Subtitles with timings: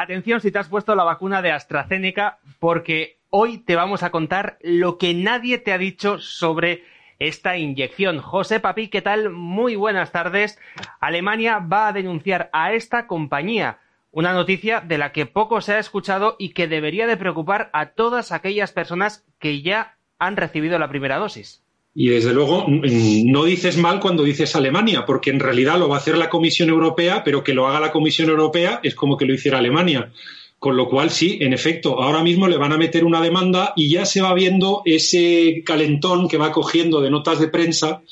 [0.00, 4.56] Atención si te has puesto la vacuna de AstraZeneca porque hoy te vamos a contar
[4.60, 6.84] lo que nadie te ha dicho sobre
[7.18, 8.20] esta inyección.
[8.20, 9.30] José Papi, ¿qué tal?
[9.30, 10.56] Muy buenas tardes.
[11.00, 13.80] Alemania va a denunciar a esta compañía.
[14.12, 17.86] Una noticia de la que poco se ha escuchado y que debería de preocupar a
[17.86, 21.64] todas aquellas personas que ya han recibido la primera dosis.
[22.00, 25.98] Y desde luego no dices mal cuando dices Alemania, porque en realidad lo va a
[25.98, 29.34] hacer la Comisión Europea, pero que lo haga la Comisión Europea es como que lo
[29.34, 30.12] hiciera Alemania.
[30.60, 33.90] Con lo cual, sí, en efecto, ahora mismo le van a meter una demanda y
[33.90, 38.02] ya se va viendo ese calentón que va cogiendo de notas de prensa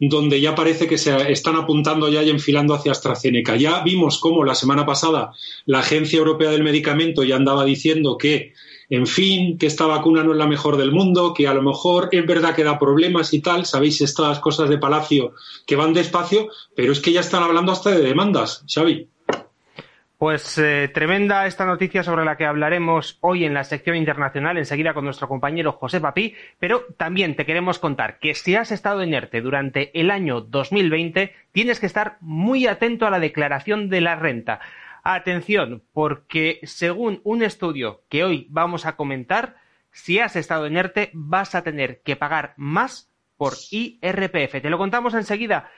[0.00, 3.54] donde ya parece que se están apuntando ya y enfilando hacia AstraZeneca.
[3.54, 5.30] Ya vimos cómo la semana pasada
[5.66, 8.54] la Agencia Europea del Medicamento ya andaba diciendo que
[8.88, 12.08] en fin, que esta vacuna no es la mejor del mundo, que a lo mejor
[12.12, 15.34] es verdad que da problemas y tal, sabéis estas cosas de Palacio
[15.66, 19.08] que van despacio, pero es que ya están hablando hasta de demandas, Xavi.
[20.18, 24.94] Pues eh, tremenda esta noticia sobre la que hablaremos hoy en la sección internacional, enseguida
[24.94, 29.12] con nuestro compañero José Papí, pero también te queremos contar que si has estado en
[29.12, 34.16] ERTE durante el año 2020, tienes que estar muy atento a la declaración de la
[34.16, 34.60] renta.
[35.08, 39.54] Atención, porque según un estudio que hoy vamos a comentar,
[39.92, 44.60] si has estado en ERTE vas a tener que pagar más por IRPF.
[44.60, 45.70] Te lo contamos enseguida.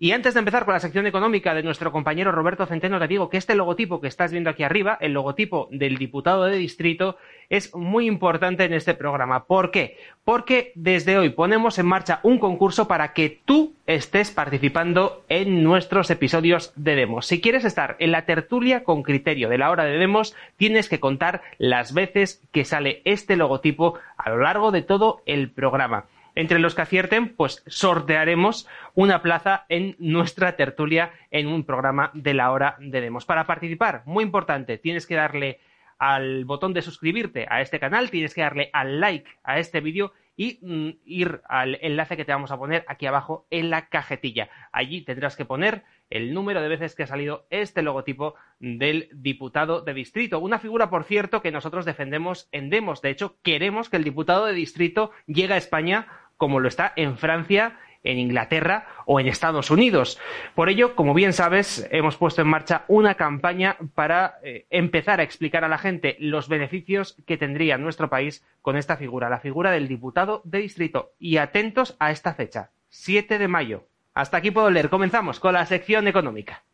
[0.00, 3.28] Y antes de empezar con la sección económica de nuestro compañero Roberto Centeno, te digo
[3.28, 7.16] que este logotipo que estás viendo aquí arriba, el logotipo del diputado de distrito,
[7.48, 9.46] es muy importante en este programa.
[9.46, 9.98] ¿Por qué?
[10.22, 16.10] Porque desde hoy ponemos en marcha un concurso para que tú estés participando en nuestros
[16.10, 17.26] episodios de Demos.
[17.26, 21.00] Si quieres estar en la tertulia con criterio de la hora de Demos, tienes que
[21.00, 26.04] contar las veces que sale este logotipo a lo largo de todo el programa.
[26.38, 32.32] Entre los que acierten, pues sortearemos una plaza en nuestra tertulia en un programa de
[32.32, 33.24] la hora de Demos.
[33.24, 35.58] Para participar, muy importante, tienes que darle
[35.98, 40.12] al botón de suscribirte a este canal, tienes que darle al like a este vídeo
[40.36, 44.48] y mm, ir al enlace que te vamos a poner aquí abajo en la cajetilla.
[44.70, 49.80] Allí tendrás que poner el número de veces que ha salido este logotipo del diputado
[49.80, 50.38] de distrito.
[50.38, 53.02] Una figura, por cierto, que nosotros defendemos en Demos.
[53.02, 56.06] De hecho, queremos que el diputado de distrito llegue a España
[56.38, 60.18] como lo está en Francia, en Inglaterra o en Estados Unidos.
[60.54, 65.24] Por ello, como bien sabes, hemos puesto en marcha una campaña para eh, empezar a
[65.24, 69.70] explicar a la gente los beneficios que tendría nuestro país con esta figura, la figura
[69.70, 71.12] del diputado de distrito.
[71.18, 73.84] Y atentos a esta fecha, 7 de mayo.
[74.14, 74.88] Hasta aquí puedo leer.
[74.88, 76.64] Comenzamos con la sección económica.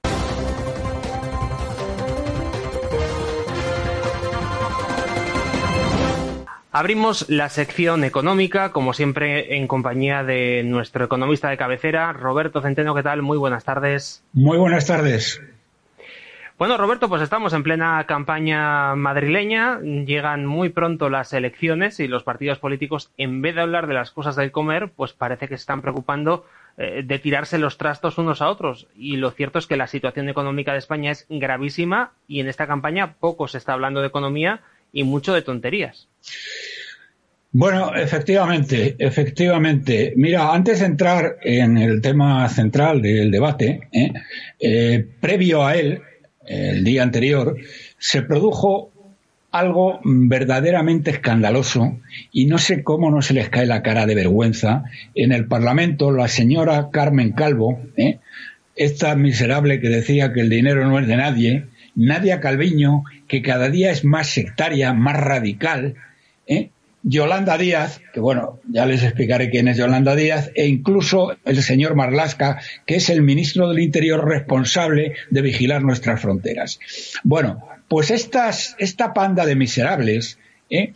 [6.77, 12.97] Abrimos la sección económica, como siempre, en compañía de nuestro economista de cabecera, Roberto Centeno.
[12.97, 13.23] ¿Qué tal?
[13.23, 14.25] Muy buenas tardes.
[14.33, 15.41] Muy buenas tardes.
[16.59, 19.79] Bueno, Roberto, pues estamos en plena campaña madrileña.
[19.83, 24.11] Llegan muy pronto las elecciones y los partidos políticos, en vez de hablar de las
[24.11, 26.45] cosas del comer, pues parece que se están preocupando
[26.77, 28.89] eh, de tirarse los trastos unos a otros.
[28.97, 32.67] Y lo cierto es que la situación económica de España es gravísima y en esta
[32.67, 34.61] campaña poco se está hablando de economía
[34.94, 36.09] y mucho de tonterías.
[37.53, 40.15] Bueno, efectivamente, efectivamente.
[40.16, 44.12] Mira, antes de entrar en el tema central del debate, ¿eh?
[44.59, 46.00] Eh, previo a él,
[46.47, 47.56] el día anterior,
[47.99, 48.91] se produjo
[49.53, 52.00] algo verdaderamente escandaloso
[52.33, 54.83] y no sé cómo no se les cae la cara de vergüenza.
[55.15, 58.19] En el Parlamento, la señora Carmen Calvo, ¿eh?
[58.74, 63.69] esta miserable que decía que el dinero no es de nadie, Nadia Calviño, que cada
[63.71, 65.95] día es más sectaria, más radical,
[66.47, 66.71] ¿eh?
[67.07, 71.95] Yolanda Díaz, que bueno, ya les explicaré quién es Yolanda Díaz, e incluso el señor
[71.95, 76.81] Marlasca, que es el ministro del Interior responsable de vigilar nuestras fronteras.
[77.23, 80.39] Bueno, pues estas, esta panda de miserables
[80.71, 80.95] ¿eh?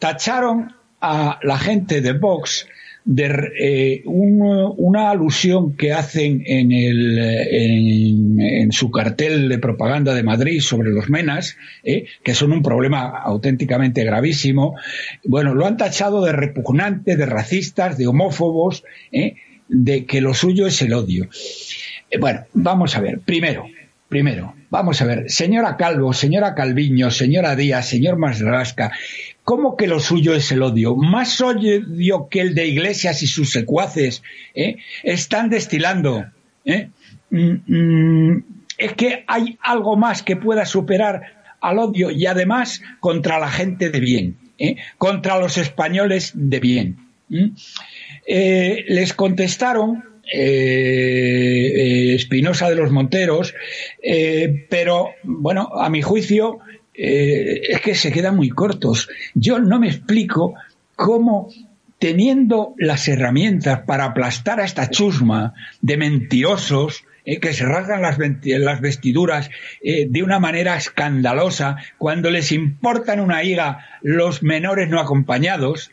[0.00, 2.66] tacharon a la gente de Vox
[3.04, 10.60] de eh, una alusión que hacen en, el, en, su cartel de propaganda de Madrid
[10.60, 14.74] sobre los menas, eh, que son un problema auténticamente gravísimo.
[15.22, 19.36] Bueno, lo han tachado de repugnante, de racistas, de homófobos, eh,
[19.68, 21.28] de que lo suyo es el odio.
[22.18, 23.20] bueno, vamos a ver.
[23.20, 23.66] Primero,
[24.08, 25.30] primero, vamos a ver.
[25.30, 28.92] Señora Calvo, señora Calviño, señora Díaz, señor Masrasca,
[29.44, 30.96] ¿Cómo que lo suyo es el odio?
[30.96, 34.22] Más odio que el de Iglesias y sus secuaces
[34.54, 34.76] ¿eh?
[35.02, 36.24] están destilando.
[36.64, 36.88] ¿eh?
[37.28, 38.44] Mm, mm,
[38.78, 41.20] es que hay algo más que pueda superar
[41.60, 44.76] al odio y además contra la gente de bien, ¿eh?
[44.96, 46.96] contra los españoles de bien.
[48.08, 50.04] les contestaron
[52.16, 53.54] Espinosa de los Monteros,
[54.70, 56.60] pero bueno, a mi juicio,
[56.94, 59.08] eh, es que se quedan muy cortos.
[59.34, 60.54] Yo no me explico
[60.94, 61.48] cómo
[61.98, 68.80] teniendo las herramientas para aplastar a esta chusma de mentirosos, eh, que se rasgan las,
[68.80, 69.50] vestiduras
[69.82, 75.90] eh, de una manera escandalosa, cuando les importan una higa los menores no acompañados,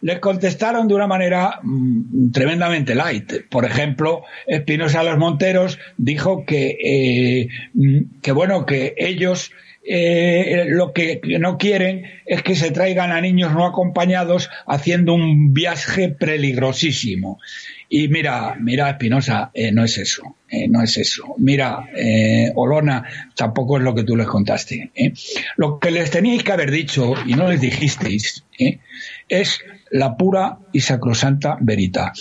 [0.00, 3.48] les contestaron de una manera mm, tremendamente light.
[3.48, 9.52] Por ejemplo, Espinosa Los Monteros dijo que, mm, que bueno, que ellos
[9.90, 15.54] eh, lo que no quieren es que se traigan a niños no acompañados haciendo un
[15.54, 17.40] viaje peligrosísimo.
[17.88, 21.34] Y mira, mira, Espinosa, eh, no es eso, eh, no es eso.
[21.38, 21.86] Mira,
[22.54, 23.02] Olona,
[23.34, 24.90] tampoco es lo que tú les contaste.
[25.56, 28.44] Lo que les teníais que haber dicho y no les dijisteis
[29.26, 29.60] es
[29.90, 32.12] la pura y sacrosanta verita.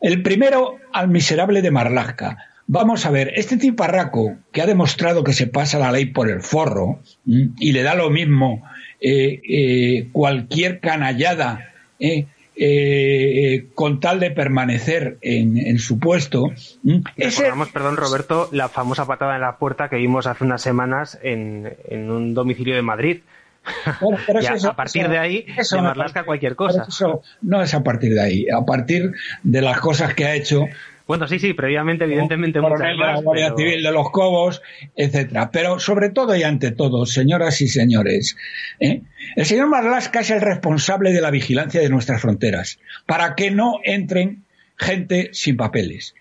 [0.00, 5.34] El primero al miserable de Marlaska Vamos a ver, este tiparraco que ha demostrado que
[5.34, 8.62] se pasa la ley por el forro y le da lo mismo
[8.98, 11.70] eh, eh, cualquier canallada
[12.00, 16.50] eh, con tal de permanecer en, su puesto.
[17.14, 21.76] Recordamos, perdón Roberto, la famosa patada en la puerta que vimos hace unas semanas en,
[21.90, 23.20] un domicilio de Madrid.
[24.66, 25.92] a partir de ahí, eso no,
[26.24, 26.86] cualquier cosa.
[27.42, 30.64] No es a partir de ahí, a partir de las cosas que ha hecho
[31.06, 34.62] bueno, sí, sí, previamente, evidentemente, muchas de la Guardia Civil de los Cobos,
[34.94, 35.50] etcétera.
[35.50, 38.36] Pero sobre todo y ante todo, señoras y señores,
[38.80, 39.02] ¿eh?
[39.36, 43.80] el señor Marlaska es el responsable de la vigilancia de nuestras fronteras, para que no
[43.84, 44.44] entren
[44.76, 46.14] gente sin papeles.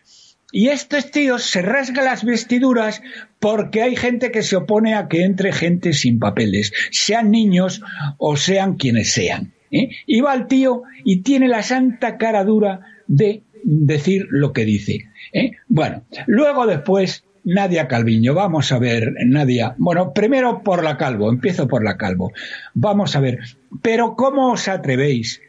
[0.52, 3.02] Y estos tíos se rasgan las vestiduras
[3.40, 7.82] porque hay gente que se opone a que entre gente sin papeles, sean niños
[8.18, 9.54] o sean quienes sean.
[9.72, 9.90] ¿eh?
[10.06, 15.10] Y va el tío y tiene la santa cara dura de decir lo que dice.
[15.34, 15.52] ¿eh?
[15.68, 21.68] Bueno, luego después, Nadia Calviño, vamos a ver, Nadia, bueno, primero por la Calvo, empiezo
[21.68, 22.32] por la Calvo.
[22.74, 23.40] Vamos a ver,
[23.82, 25.42] pero ¿cómo os atrevéis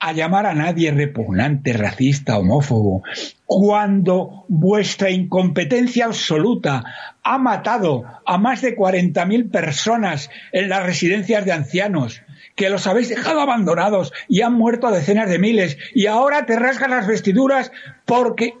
[0.00, 3.02] a llamar a nadie repugnante, racista, homófobo,
[3.44, 6.84] cuando vuestra incompetencia absoluta
[7.22, 12.22] ha matado a más de 40.000 personas en las residencias de ancianos,
[12.60, 16.58] que los habéis dejado abandonados y han muerto a decenas de miles y ahora te
[16.58, 17.72] rasgan las vestiduras
[18.04, 18.52] porque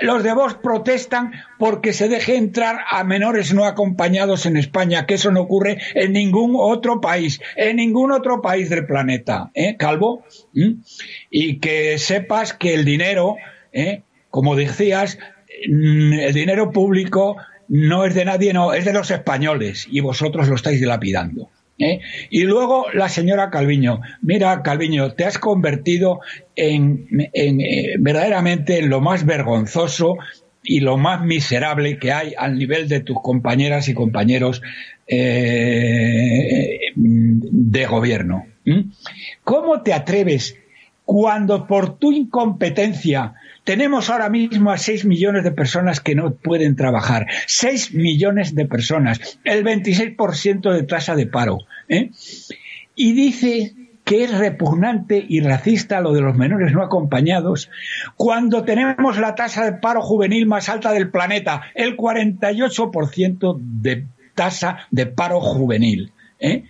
[0.00, 5.14] los de vos protestan porque se deje entrar a menores no acompañados en España, que
[5.14, 10.24] eso no ocurre en ningún otro país, en ningún otro país del planeta, ¿eh, Calvo?
[10.52, 10.80] ¿Mm?
[11.30, 13.36] Y que sepas que el dinero,
[13.72, 14.02] ¿eh?
[14.28, 15.20] como decías,
[15.68, 17.36] mm, el dinero público
[17.68, 21.48] no es de nadie, no, es de los españoles y vosotros lo estáis dilapidando.
[21.80, 22.00] ¿Eh?
[22.30, 26.20] Y luego la señora Calviño, mira Calviño, te has convertido
[26.54, 30.16] en, eh, verdaderamente en lo más vergonzoso
[30.62, 34.62] y lo más miserable que hay al nivel de tus compañeras y compañeros
[35.06, 38.44] eh, de gobierno.
[39.42, 40.56] ¿Cómo te atreves
[41.04, 43.34] cuando por tu incompetencia
[43.70, 47.28] tenemos ahora mismo a 6 millones de personas que no pueden trabajar.
[47.46, 49.20] 6 millones de personas.
[49.44, 51.58] El 26% de tasa de paro.
[51.88, 52.10] ¿eh?
[52.96, 57.70] Y dice que es repugnante y racista lo de los menores no acompañados,
[58.16, 64.88] cuando tenemos la tasa de paro juvenil más alta del planeta, el 48% de tasa
[64.90, 66.10] de paro juvenil.
[66.40, 66.64] ¿eh?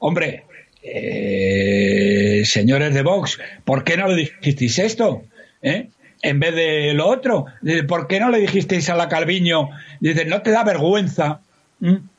[0.00, 0.44] Hombre,
[0.82, 5.22] eh, señores de Vox, ¿por qué no le dijisteis esto?
[5.62, 5.88] ¿Eh?
[6.22, 7.46] En vez de lo otro.
[7.86, 9.70] ¿Por qué no le dijisteis a la Calviño?
[10.00, 11.40] Dice, ¿no te da vergüenza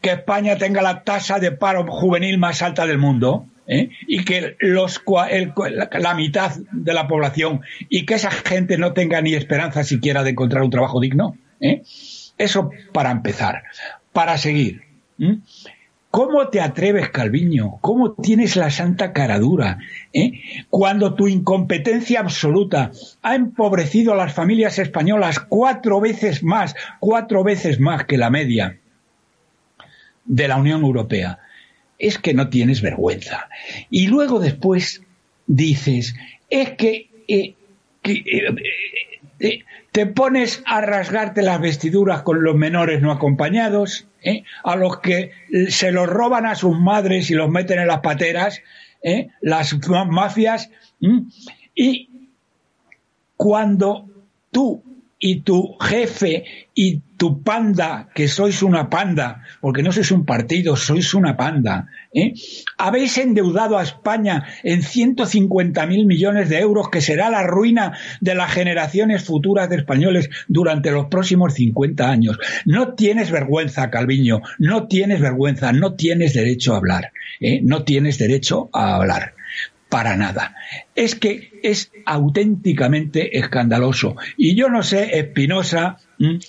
[0.02, 3.48] que España tenga la tasa de paro juvenil más alta del mundo?
[3.66, 3.92] ¿Eh?
[4.08, 9.36] y que los, la, mitad de la población y que esa gente no tenga ni
[9.36, 11.38] esperanza siquiera de encontrar un trabajo digno.
[11.62, 11.82] ¿eh?
[12.38, 13.64] Eso para empezar.
[14.12, 14.82] Para seguir.
[16.14, 17.80] ¿Cómo te atreves, Calviño?
[17.82, 19.80] ¿Cómo tienes la santa caradura?
[20.14, 20.44] ¿eh?
[20.70, 22.92] Cuando tu incompetencia absoluta
[23.24, 28.78] ha empobrecido a las familias españolas cuatro veces más, cuatro veces más que la media
[30.26, 31.40] de la Unión Europea.
[31.98, 33.50] Es que no tienes vergüenza.
[33.90, 35.02] Y luego después
[35.48, 36.14] dices,
[36.48, 37.56] es que, eh,
[38.04, 38.56] eh,
[39.92, 44.44] te pones a rasgarte las vestiduras con los menores no acompañados, ¿eh?
[44.64, 45.32] a los que
[45.70, 48.62] se los roban a sus madres y los meten en las pateras,
[49.02, 49.30] ¿eh?
[49.42, 49.76] las
[50.08, 50.70] mafias,
[51.76, 52.10] y
[53.36, 54.10] cuando
[54.52, 54.84] tú
[55.26, 56.44] y tu jefe
[56.76, 61.88] y tu panda, que sois una panda, porque no sois un partido, sois una panda,
[62.14, 62.34] ¿eh?
[62.78, 68.36] habéis endeudado a España en 150 mil millones de euros, que será la ruina de
[68.36, 72.38] las generaciones futuras de españoles durante los próximos 50 años.
[72.66, 77.62] No tienes vergüenza, Calviño, no tienes vergüenza, no tienes derecho a hablar, ¿eh?
[77.64, 79.36] no tienes derecho a hablar
[79.94, 80.56] para nada.
[80.96, 84.16] Es que es auténticamente escandaloso.
[84.38, 86.40] Y yo no sé, Espinosa, eh,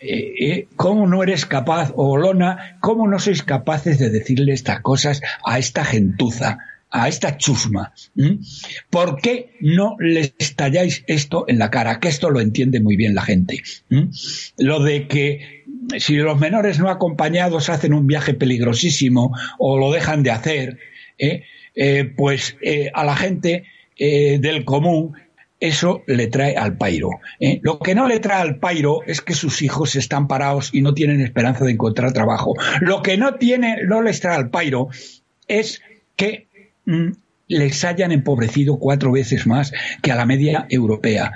[0.00, 5.22] eh, cómo no eres capaz, o Olona, cómo no sois capaces de decirle estas cosas
[5.44, 6.58] a esta gentuza,
[6.90, 7.92] a esta chusma.
[8.90, 12.00] ¿Por qué no les estalláis esto en la cara?
[12.00, 13.62] Que esto lo entiende muy bien la gente.
[14.58, 15.64] Lo de que
[15.98, 20.78] si los menores no acompañados hacen un viaje peligrosísimo o lo dejan de hacer,
[21.18, 21.44] ¿eh?
[21.74, 23.64] Eh, pues eh, a la gente
[23.96, 25.14] eh, del común
[25.60, 27.10] eso le trae al pairo.
[27.60, 30.94] Lo que no le trae al pairo es que sus hijos están parados y no
[30.94, 32.54] tienen esperanza de encontrar trabajo.
[32.80, 34.88] Lo que no tiene, no les trae al pairo
[35.48, 35.82] es
[36.16, 36.46] que
[36.86, 37.10] mm,
[37.48, 41.32] les hayan empobrecido cuatro veces más que a la media europea.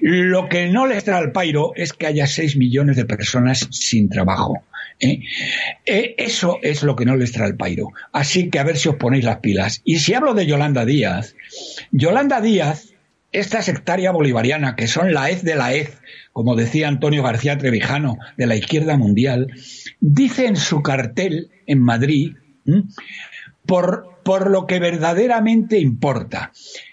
[0.00, 4.08] Lo que no les trae al pairo es que haya seis millones de personas sin
[4.08, 4.64] trabajo.
[5.00, 5.20] ¿Eh?
[5.84, 7.88] Eh, eso es lo que no les trae el pairo.
[8.12, 9.82] Así que a ver si os ponéis las pilas.
[9.84, 11.34] Y si hablo de Yolanda Díaz,
[11.90, 12.94] Yolanda Díaz,
[13.32, 16.00] esta sectaria bolivariana, que son la hez de la hez,
[16.32, 19.52] como decía Antonio García Trevijano, de la izquierda mundial,
[20.00, 22.34] dice en su cartel en Madrid,
[23.66, 26.52] por, por lo que verdaderamente importa.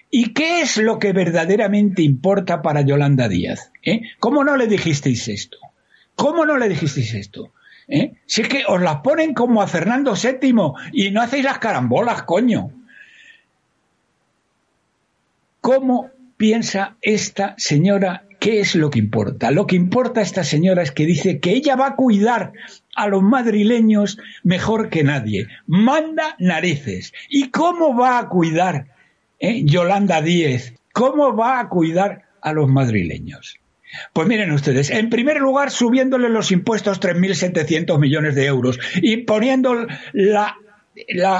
[0.09, 3.71] ¿Y qué es lo que verdaderamente importa para Yolanda Díaz?
[3.81, 4.01] ¿Eh?
[4.19, 5.57] ¿Cómo no le dijisteis esto?
[6.15, 7.51] ¿Cómo no le dijisteis esto?
[7.87, 8.13] ¿Eh?
[8.25, 12.23] Si es que os las ponen como a Fernando VII y no hacéis las carambolas,
[12.23, 12.71] coño.
[15.61, 19.51] ¿Cómo piensa esta señora qué es lo que importa?
[19.51, 22.53] Lo que importa a esta señora es que dice que ella va a cuidar
[22.95, 25.47] a los madrileños mejor que nadie.
[25.67, 27.13] Manda narices.
[27.29, 28.87] ¿Y cómo va a cuidar
[29.39, 30.75] eh, Yolanda Díez?
[30.91, 33.62] ¿Cómo va a cuidar a los madrileños?
[34.13, 39.87] Pues miren ustedes, en primer lugar subiéndole los impuestos 3.700 millones de euros y poniendo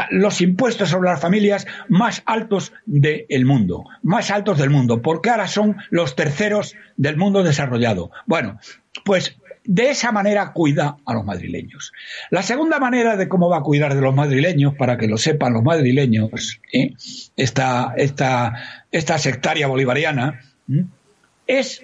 [0.10, 5.48] los impuestos sobre las familias más altos del mundo, más altos del mundo, porque ahora
[5.48, 8.12] son los terceros del mundo desarrollado.
[8.26, 8.60] Bueno,
[9.06, 11.94] pues de esa manera cuida a los madrileños.
[12.30, 15.54] La segunda manera de cómo va a cuidar de los madrileños, para que lo sepan
[15.54, 16.94] los madrileños, ¿eh?
[17.38, 20.42] esta, esta, sectaria bolivariana,
[21.48, 21.84] es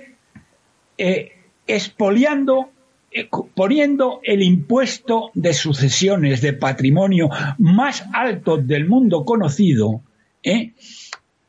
[1.02, 1.32] eh,
[1.66, 2.72] expoliando,
[3.10, 10.02] eh, poniendo el impuesto de sucesiones, de patrimonio más alto del mundo conocido,
[10.44, 10.74] eh,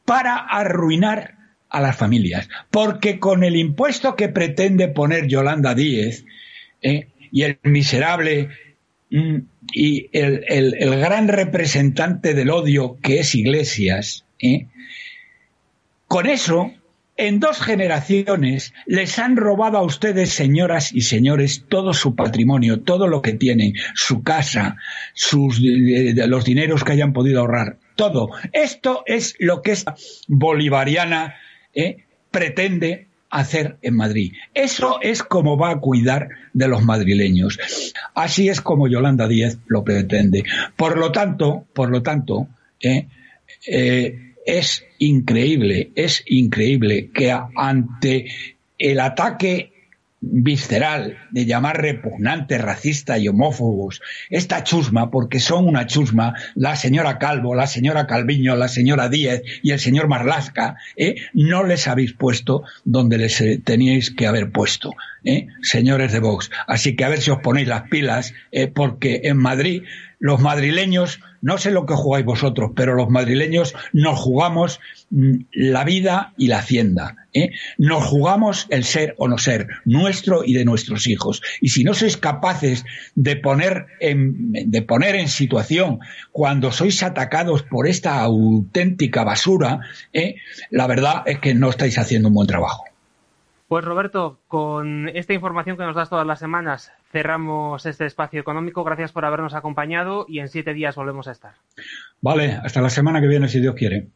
[0.04, 1.34] para arruinar
[1.68, 2.48] a las familias.
[2.70, 6.24] Porque con el impuesto que pretende poner Yolanda Díez
[6.80, 8.50] y el miserable
[9.10, 9.36] mm,
[9.72, 14.24] y el, el, gran representante del odio que es Iglesias,
[16.06, 16.72] con eso
[17.20, 23.08] en dos generaciones les han robado a ustedes, señoras y señores, todo su patrimonio, todo
[23.08, 24.76] lo que tienen, su casa,
[25.12, 28.30] sus, los dineros que hayan podido ahorrar, todo.
[28.52, 29.96] Esto es lo que esta
[30.28, 31.34] bolivariana
[31.74, 34.32] eh, pretende hacer en Madrid.
[34.54, 37.58] Eso es como va a cuidar de los madrileños.
[38.14, 40.44] Así es como Yolanda Díez lo pretende.
[40.74, 42.48] Por lo tanto, por lo tanto,
[42.80, 43.08] eh,
[43.66, 48.26] eh es increíble, es increíble que ante
[48.78, 49.72] el ataque
[50.20, 57.18] visceral de llamar repugnante, racista y homófobos esta chusma, porque son una chusma, la señora
[57.18, 61.16] Calvo, la señora Calviño, la señora Díez y el señor Marlasca, ¿eh?
[61.32, 64.92] no les habéis puesto donde les eh, teníais que haber puesto,
[65.24, 65.46] ¿eh?
[65.62, 66.50] señores de Vox.
[66.66, 68.34] Así que a ver si os ponéis las pilas,
[68.74, 69.82] porque en Madrid
[70.18, 74.80] los madrileños no sé lo que jugáis vosotros, pero los madrileños nos jugamos
[75.10, 77.16] mm, la vida y la hacienda.
[77.32, 77.50] ¿eh?
[77.78, 81.42] Nos jugamos el ser o no ser, nuestro y de nuestros hijos.
[81.60, 86.00] Y si no sois capaces de poner en, de poner en situación
[86.32, 89.80] cuando sois atacados por esta auténtica basura,
[90.12, 90.36] ¿eh?
[90.70, 92.84] la verdad es que no estáis haciendo un buen trabajo.
[93.68, 98.84] Pues Roberto, con esta información que nos das todas las semanas, cerramos este espacio económico.
[98.84, 101.54] Gracias por habernos acompañado y en siete días volvemos a estar.
[102.20, 104.08] Vale, hasta la semana que viene, si Dios quiere.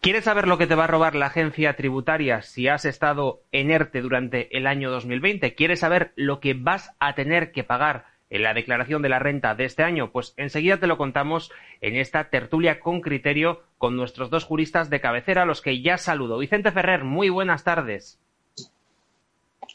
[0.00, 3.70] ¿Quieres saber lo que te va a robar la agencia tributaria si has estado en
[3.70, 5.54] ERTE durante el año 2020?
[5.54, 9.54] ¿Quieres saber lo que vas a tener que pagar en la declaración de la renta
[9.54, 10.10] de este año?
[10.10, 15.00] Pues enseguida te lo contamos en esta tertulia con criterio con nuestros dos juristas de
[15.00, 16.38] cabecera, los que ya saludo.
[16.38, 18.20] Vicente Ferrer, muy buenas tardes.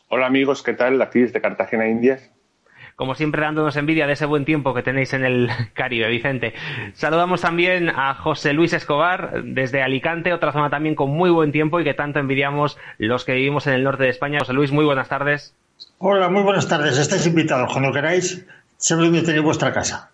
[0.10, 1.02] Hola amigos, ¿qué tal?
[1.02, 2.32] Aquí desde Cartagena, Indias.
[2.96, 6.54] Como siempre, dándonos envidia de ese buen tiempo que tenéis en el Caribe, Vicente.
[6.94, 11.80] Saludamos también a José Luis Escobar desde Alicante, otra zona también con muy buen tiempo
[11.80, 14.40] y que tanto envidiamos los que vivimos en el norte de España.
[14.40, 15.56] José Luis, muy buenas tardes.
[16.06, 17.00] Hola, muy buenas tardes.
[17.00, 17.72] Estáis invitados.
[17.72, 18.46] Cuando queráis,
[18.76, 20.12] siempre donde tenéis vuestra casa.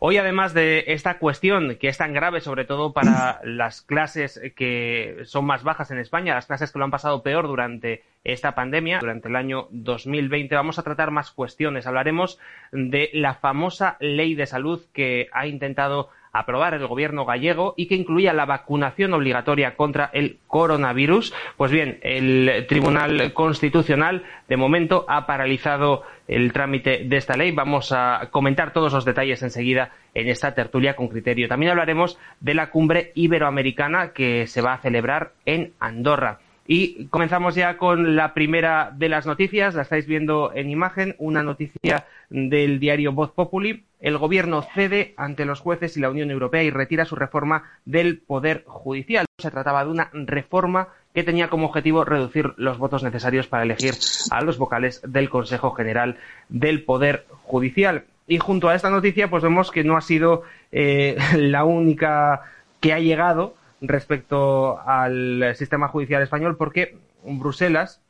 [0.00, 5.20] Hoy, además de esta cuestión que es tan grave, sobre todo para las clases que
[5.22, 8.98] son más bajas en España, las clases que lo han pasado peor durante esta pandemia,
[8.98, 11.86] durante el año 2020, vamos a tratar más cuestiones.
[11.86, 12.40] Hablaremos
[12.72, 17.94] de la famosa ley de salud que ha intentado aprobar el gobierno gallego y que
[17.94, 21.34] incluía la vacunación obligatoria contra el coronavirus.
[21.56, 27.50] Pues bien, el Tribunal Constitucional de momento ha paralizado el trámite de esta ley.
[27.52, 31.48] Vamos a comentar todos los detalles enseguida en esta tertulia con criterio.
[31.48, 36.38] También hablaremos de la cumbre iberoamericana que se va a celebrar en Andorra.
[36.66, 41.42] Y comenzamos ya con la primera de las noticias, la estáis viendo en imagen, una
[41.42, 43.84] noticia del diario Voz Populi.
[44.00, 48.18] El gobierno cede ante los jueces y la Unión Europea y retira su reforma del
[48.18, 49.26] Poder Judicial.
[49.38, 53.94] Se trataba de una reforma que tenía como objetivo reducir los votos necesarios para elegir
[54.30, 56.16] a los vocales del Consejo General
[56.48, 58.04] del Poder Judicial.
[58.26, 62.42] Y junto a esta noticia, pues vemos que no ha sido eh, la única
[62.80, 68.00] que ha llegado respecto al sistema judicial español porque Bruselas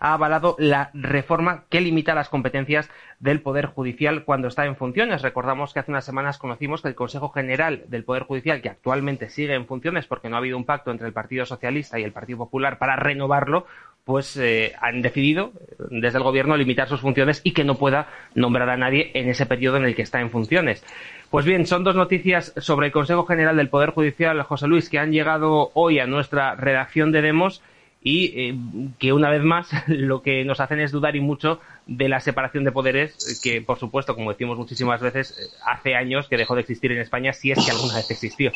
[0.00, 2.90] ha avalado la reforma que limita las competencias
[3.20, 5.22] del Poder Judicial cuando está en funciones.
[5.22, 9.28] Recordamos que hace unas semanas conocimos que el Consejo General del Poder Judicial, que actualmente
[9.28, 12.12] sigue en funciones porque no ha habido un pacto entre el Partido Socialista y el
[12.12, 13.66] Partido Popular para renovarlo,
[14.04, 15.52] pues eh, han decidido
[15.90, 19.44] desde el Gobierno limitar sus funciones y que no pueda nombrar a nadie en ese
[19.44, 20.82] periodo en el que está en funciones.
[21.30, 24.98] Pues bien, son dos noticias sobre el Consejo General del Poder Judicial, José Luis, que
[24.98, 27.62] han llegado hoy a nuestra redacción de Demos
[28.02, 28.58] y eh,
[28.98, 32.64] que una vez más lo que nos hacen es dudar y mucho de la separación
[32.64, 36.62] de poderes que, por supuesto, como decimos muchísimas veces, eh, hace años que dejó de
[36.62, 38.52] existir en España, si es que alguna vez existió.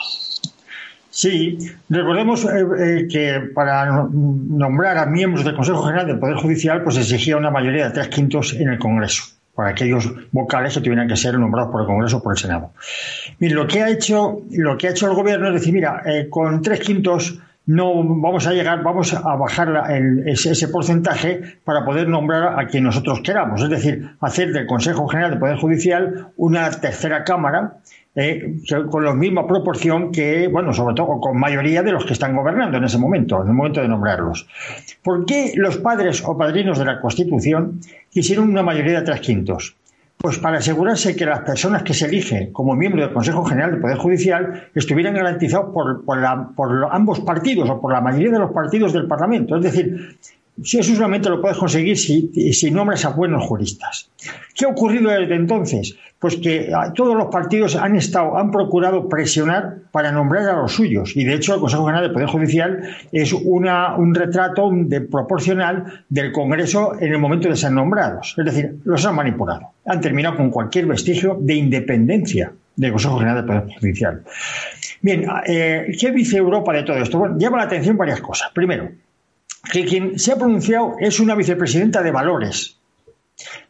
[1.11, 1.59] Sí,
[1.91, 7.37] recordemos eh, que para nombrar a miembros del Consejo General del Poder Judicial, pues exigía
[7.37, 9.25] una mayoría de tres quintos en el Congreso
[9.55, 12.73] para aquellos vocales que tuvieran que ser nombrados por el Congreso o por el Senado.
[13.39, 16.29] Mira, lo que ha hecho, lo que ha hecho el gobierno es decir, mira, eh,
[16.31, 17.39] con tres quintos
[17.73, 19.91] no vamos a llegar, vamos a bajar
[20.27, 25.33] ese, porcentaje para poder nombrar a quien nosotros queramos, es decir, hacer del Consejo General
[25.33, 27.79] de Poder Judicial una tercera cámara
[28.15, 28.59] eh,
[28.91, 32.77] con la misma proporción que, bueno, sobre todo con mayoría de los que están gobernando
[32.77, 34.47] en ese momento, en el momento de nombrarlos.
[35.03, 37.81] ¿Por qué los padres o padrinos de la Constitución
[38.11, 39.77] quisieron una mayoría de tres quintos?
[40.23, 43.79] Pues para asegurarse que las personas que se eligen como miembro del Consejo General de
[43.79, 46.25] Poder Judicial estuvieran garantizados por
[46.93, 49.57] ambos partidos o por la mayoría de los partidos del Parlamento.
[49.57, 50.17] Es decir,
[50.63, 54.11] si eso solamente lo puedes conseguir si, si nombras a buenos juristas.
[54.55, 55.97] ¿Qué ha ocurrido desde entonces?
[56.19, 61.17] Pues que todos los partidos han estado, han procurado presionar para nombrar a los suyos.
[61.17, 66.05] Y de hecho, el Consejo General del Poder Judicial es una, un retrato de, proporcional
[66.09, 68.35] del Congreso en el momento de ser nombrados.
[68.39, 69.71] Es decir, los han manipulado.
[69.87, 74.23] Han terminado con cualquier vestigio de independencia del Consejo General del Poder Judicial.
[75.01, 77.19] Bien, eh, ¿qué dice Europa de todo esto?
[77.19, 78.51] Bueno, llama la atención varias cosas.
[78.55, 78.89] Primero,
[79.71, 82.79] que quien se ha pronunciado es una vicepresidenta de valores.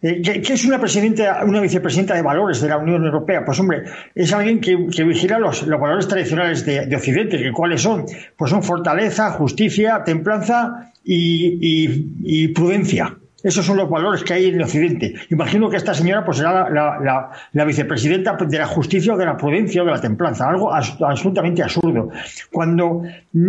[0.01, 3.45] Eh, ¿Qué, es una, presidenta, una vicepresidenta de valores de la Unión Europea?
[3.45, 8.05] Pues hombre, es alguien que, vigila los, valores tradicionales de, Occidente, que cuáles son,
[8.37, 13.17] pues son fortaleza, justicia, templanza y, prudencia.
[13.43, 15.15] Esos son los valores que hay en Occidente.
[15.31, 19.83] Imagino que esta señora pues será la, vicepresidenta de la justicia o de la prudencia
[19.83, 22.11] o de la templanza, algo absolutamente absurdo.
[22.51, 23.03] Cuando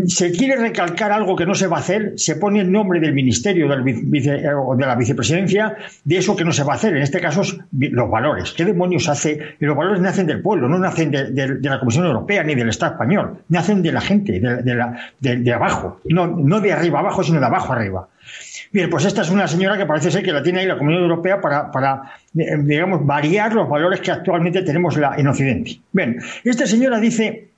[0.08, 3.14] se quiere recalcar algo que no se va a hacer, se pone el nombre del
[3.14, 3.84] ministerio del
[4.58, 6.96] o de la vicepresidencia de eso que no se va a hacer.
[6.96, 8.54] En este caso, los valores.
[8.54, 9.56] ¿Qué demonios hace?
[9.60, 13.38] los valores nacen del pueblo, no nacen de, la Comisión Europea ni del Estado español,
[13.50, 18.08] nacen de la gente, de, abajo, no, no de arriba abajo, sino de abajo arriba.
[18.74, 21.04] Bien, pues esta es una señora que parece ser que la tiene ahí la Comunidad
[21.04, 22.02] Europea para,
[22.36, 25.80] eh, digamos, variar los valores que actualmente tenemos en Occidente.
[25.92, 27.50] Bien, esta señora dice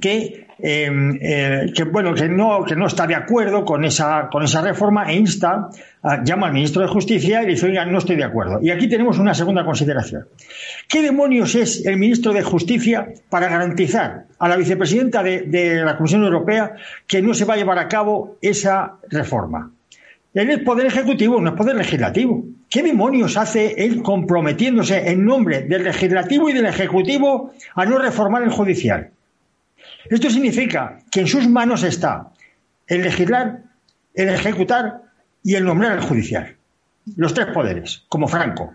[0.00, 4.42] que, em, eh, que, bueno que no que no está de acuerdo con esa con
[4.42, 5.68] esa reforma e insta
[6.24, 8.88] llama al ministro de Justicia y le dice oiga no estoy de acuerdo y aquí
[8.88, 10.26] tenemos una segunda consideración.
[10.88, 16.24] Qué demonios es el ministro de Justicia para garantizar a la vicepresidenta de la Comisión
[16.24, 16.74] Europea
[17.06, 19.70] que no se va a llevar a cabo esa reforma
[20.42, 22.44] él es poder ejecutivo, no es poder legislativo.
[22.68, 28.42] ¿Qué demonios hace él comprometiéndose en nombre del legislativo y del ejecutivo a no reformar
[28.42, 29.10] el judicial?
[30.10, 32.32] Esto significa que en sus manos está
[32.86, 33.62] el legislar,
[34.14, 35.02] el ejecutar
[35.42, 36.54] y el nombrar al judicial.
[37.16, 38.74] Los tres poderes, como Franco.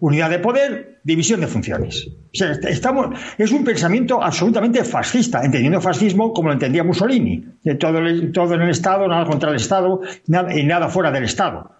[0.00, 2.08] Unidad de poder, división de funciones.
[3.38, 7.44] es un pensamiento absolutamente fascista, entendiendo fascismo como lo entendía Mussolini.
[7.62, 8.00] De todo,
[8.32, 11.70] todo en el Estado, nada contra el Estado y nada fuera del Estado.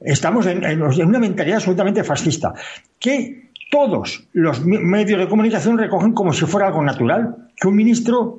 [0.00, 2.54] Estamos en, en una mentalidad absolutamente fascista.
[2.98, 3.39] Que
[3.70, 8.38] todos los medios de comunicación recogen como si fuera algo natural que un ministro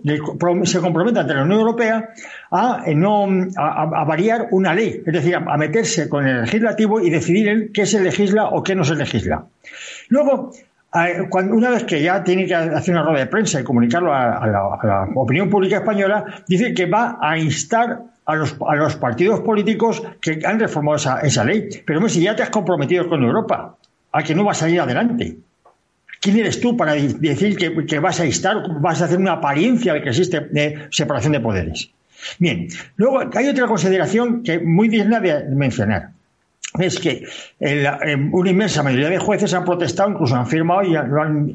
[0.63, 2.09] se comprometa ante la Unión Europea
[2.51, 7.09] a, eh, no, a, variar una ley, es decir, a, meterse con el legislativo y
[7.09, 9.45] decidir qué se legisla o qué no se legisla.
[10.09, 10.51] Luego,
[11.29, 14.45] cuando, una vez que ya tiene que hacer una rueda de prensa y comunicarlo a,
[14.47, 20.39] la, opinión pública española, dice que va a instar a los, a partidos políticos que
[20.43, 21.69] han reformado esa, esa ley.
[21.85, 23.77] Pero si ya te has comprometido con Europa,
[24.11, 25.37] a que no va a salir adelante.
[26.19, 30.03] ¿Quién eres tú para decir que, vas a estar, vas a hacer una apariencia de
[30.03, 31.89] que existe eh, separación de poderes?
[32.37, 36.11] Bien, luego hay otra consideración que muy digna de mencionar.
[36.79, 37.25] Es que
[38.31, 40.93] una inmensa mayoría de jueces han protestado, incluso han firmado y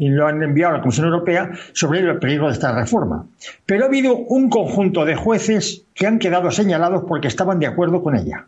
[0.09, 3.27] lo han enviado a la Comisión Europea sobre el peligro de esta reforma.
[3.65, 8.03] Pero ha habido un conjunto de jueces que han quedado señalados porque estaban de acuerdo
[8.03, 8.47] con ella.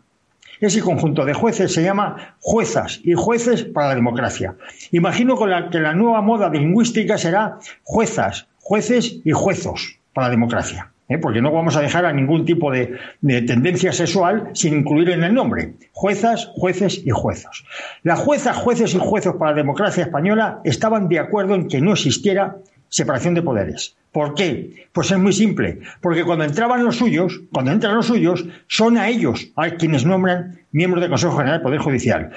[0.59, 4.55] Ese conjunto de jueces se llama juezas y jueces para la democracia.
[4.91, 5.37] Imagino
[5.71, 10.91] que la nueva moda lingüística será juezas, jueces y juezos para la democracia.
[11.09, 11.17] ¿eh?
[11.17, 15.23] porque no vamos a dejar a ningún tipo de, de, tendencia sexual sin incluir en
[15.23, 15.73] el nombre.
[15.91, 17.65] Juezas, jueces y juezos.
[18.03, 21.93] Las juezas, jueces y juezos para la democracia española estaban de acuerdo en que no
[21.93, 22.57] existiera
[22.89, 23.95] separación de poderes.
[24.11, 24.87] ¿Por qué?
[24.91, 29.07] Pues es muy simple, porque cuando entraban los suyos, cuando entran los suyos, son a
[29.07, 32.31] ellos a quienes nombran miembros del Consejo General del Poder Judicial.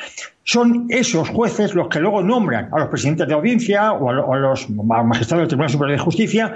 [0.45, 4.69] Son esos jueces los que luego nombran a los presidentes de audiencia o a, los
[4.69, 6.55] magistrados del Tribunal Superior de Justicia,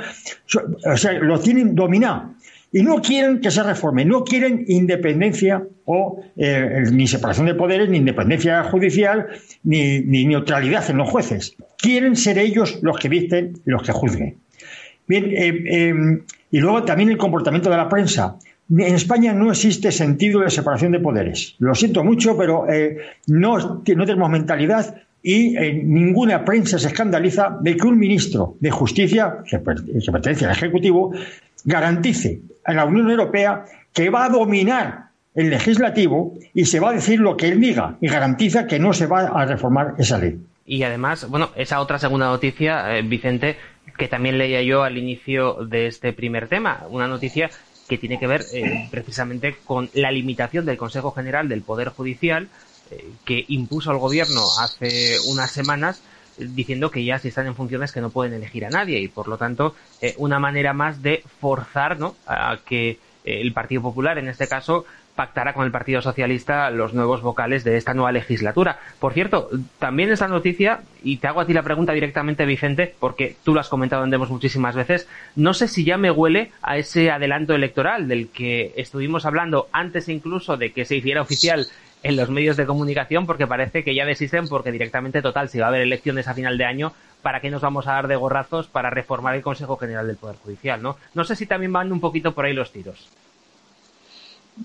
[0.84, 2.35] o sea, lo tienen dominado.
[2.76, 7.88] Y no quieren que se reforme, no quieren independencia o eh, ni separación de poderes,
[7.88, 9.28] ni independencia judicial,
[9.64, 11.56] ni, neutralidad en los jueces.
[11.78, 14.36] Quieren ser ellos los que visten y los que juzguen.
[15.06, 15.94] Bien, eh, eh,
[16.50, 18.36] y luego también el comportamiento de la prensa.
[18.68, 21.54] En España no existe sentido de separación de poderes.
[21.58, 22.66] Lo siento mucho, pero
[23.26, 29.60] no, tenemos mentalidad y ninguna prensa se escandaliza de que un ministro de Justicia, que
[29.60, 31.14] pertenece al Ejecutivo,
[31.64, 36.92] garantice a la Unión Europea que va a dominar el legislativo y se va a
[36.94, 40.38] decir lo que él diga y garantiza que no se va a reformar esa ley.
[40.64, 43.56] Y además, bueno, esa otra segunda noticia, Vicente,
[43.96, 47.50] que también leía yo al inicio de este primer tema, una noticia
[47.88, 52.48] que tiene que ver eh, precisamente con la limitación del Consejo General del Poder Judicial
[52.90, 56.02] eh, que impuso al gobierno hace unas semanas
[56.38, 59.28] diciendo que ya si están en funciones que no pueden elegir a nadie y por
[59.28, 62.16] lo tanto eh, una manera más de forzar ¿no?
[62.26, 67.22] a que el Partido Popular en este caso pactará con el Partido Socialista los nuevos
[67.22, 68.78] vocales de esta nueva legislatura.
[69.00, 73.34] Por cierto, también esta noticia, y te hago a ti la pregunta directamente, Vicente, porque
[73.42, 76.76] tú lo has comentado en Demos muchísimas veces, no sé si ya me huele a
[76.76, 81.66] ese adelanto electoral del que estuvimos hablando antes incluso de que se hiciera oficial
[82.06, 85.66] en los medios de comunicación, porque parece que ya desisten, porque directamente, total, si va
[85.66, 88.68] a haber elecciones a final de año, ¿para qué nos vamos a dar de gorrazos
[88.68, 90.80] para reformar el Consejo General del Poder Judicial?
[90.80, 90.96] ¿no?
[91.14, 93.08] No sé si también van un poquito por ahí los tiros.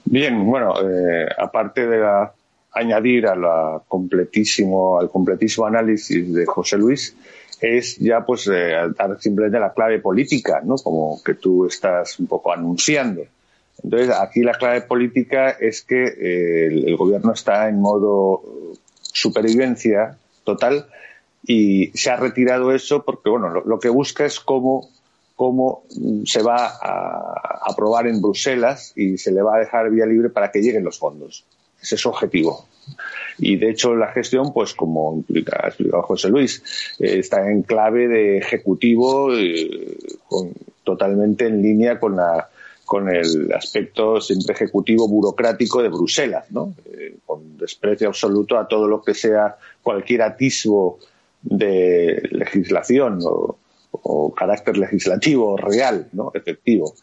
[0.05, 2.27] Bien, bueno, eh, aparte de
[2.73, 7.17] añadir a completísimo, al completísimo análisis de José Luis,
[7.59, 10.75] es ya pues eh, dar simplemente la clave política, ¿no?
[10.75, 13.23] Como que tú estás un poco anunciando.
[13.83, 18.43] Entonces, aquí la clave política es que eh, el, gobierno está en modo
[19.01, 20.87] supervivencia total
[21.45, 24.89] y se ha retirado eso porque, bueno, lo, que busca es cómo,
[25.35, 25.83] cómo
[26.25, 30.51] se va a aprobar en Bruselas y se le va a dejar vía libre para
[30.51, 31.43] que lleguen los fondos.
[31.81, 32.65] Ese es su objetivo.
[33.39, 36.63] Y de hecho la gestión, pues como ha explicado José Luis,
[36.99, 39.97] eh, está en clave de ejecutivo eh,
[40.83, 42.49] totalmente en línea con la
[42.91, 46.75] con el aspecto siempre ejecutivo burocrático de Bruselas, ¿no?
[46.83, 50.99] Eh, con desprecio absoluto a todo lo que sea cualquier atisbo
[51.41, 53.55] de legislación o,
[53.93, 56.33] o carácter legislativo real, ¿no?
[56.33, 56.93] efectivo.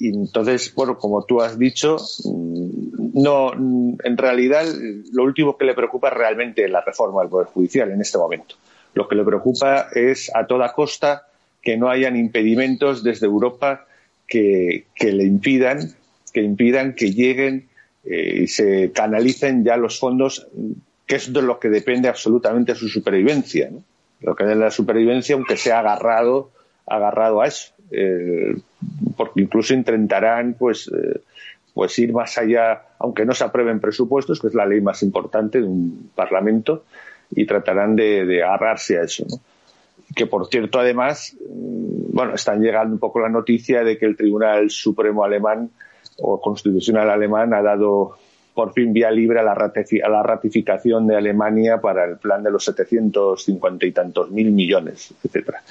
[0.00, 4.64] Y entonces, bueno, como tú has dicho, mm, no, en realidad
[5.12, 8.56] lo último que le preocupa es realmente la reforma del Poder Judicial en este momento.
[8.94, 11.28] Lo que le preocupa es a toda costa
[11.62, 13.86] que no hayan impedimentos desde Europa
[14.26, 15.94] que, le impidan
[16.32, 17.68] que impidan que lleguen
[18.04, 20.48] eh, y se canalicen ya los fondos,
[21.06, 23.70] que es de lo que depende absolutamente su supervivencia.
[24.20, 26.50] Lo que es la supervivencia, aunque sea agarrado,
[26.86, 27.74] agarrado a eso.
[27.90, 28.56] Eh,
[29.16, 31.20] porque incluso intentarán pues, eh,
[31.74, 35.60] pues ir más allá, aunque no se aprueben presupuestos, que es la ley más importante
[35.60, 36.84] de un Parlamento,
[37.30, 39.26] y tratarán de, agarrarse a eso.
[40.14, 44.16] Que, por cierto, además, mm, bueno, están llegando un poco la noticia de que el
[44.16, 45.70] Tribunal Supremo alemán
[46.18, 48.16] o Constitucional alemán ha dado
[48.54, 52.52] por fin vía libre a la, a la ratificación de Alemania para el plan de
[52.52, 55.62] los 750 y tantos mil millones, etcétera.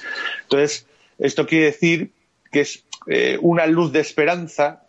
[0.42, 0.86] Entonces,
[1.18, 2.12] esto quiere decir
[2.52, 4.86] que es eh, una luz de esperanza,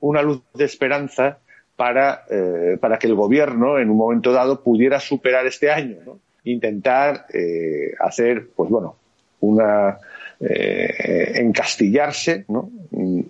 [0.00, 1.38] una luz de esperanza
[1.76, 6.20] para, eh, para que el gobierno en un momento dado pudiera superar este año, ¿no?
[6.44, 8.96] Intentar eh, hacer, pues bueno,
[9.40, 9.98] una
[10.40, 12.68] encastillarse ¿no?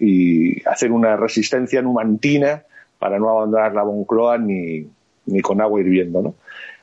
[0.00, 2.64] y hacer una resistencia numantina
[2.98, 4.88] para no abandonar la Moncloa ni,
[5.27, 6.35] ni con agua hirviendo, ¿no?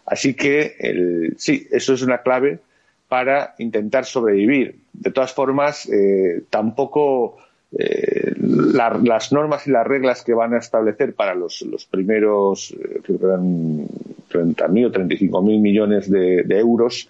[0.06, 2.60] Así que sí, eso es una clave
[3.12, 4.80] para intentar sobrevivir.
[4.94, 7.36] De todas formas, eh, tampoco
[7.77, 14.86] eh, las normas y las reglas que van a establecer para los, primeros eh, 30.000
[14.86, 17.10] o 35.000 millones de, euros,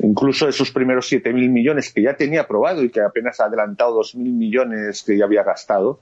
[0.00, 4.16] incluso esos primeros 7.000 millones que ya tenía aprobado y que apenas ha adelantado 2.000
[4.16, 6.00] millones que ya había gastado,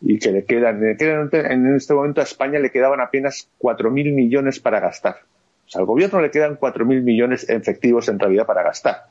[0.00, 4.14] y que le quedan, le quedan en este momento a España le quedaban apenas 4.000
[4.14, 5.16] millones para gastar.
[5.66, 9.04] O sea, al gobierno le quedan 4.000 millones efectivos en realidad para gastar,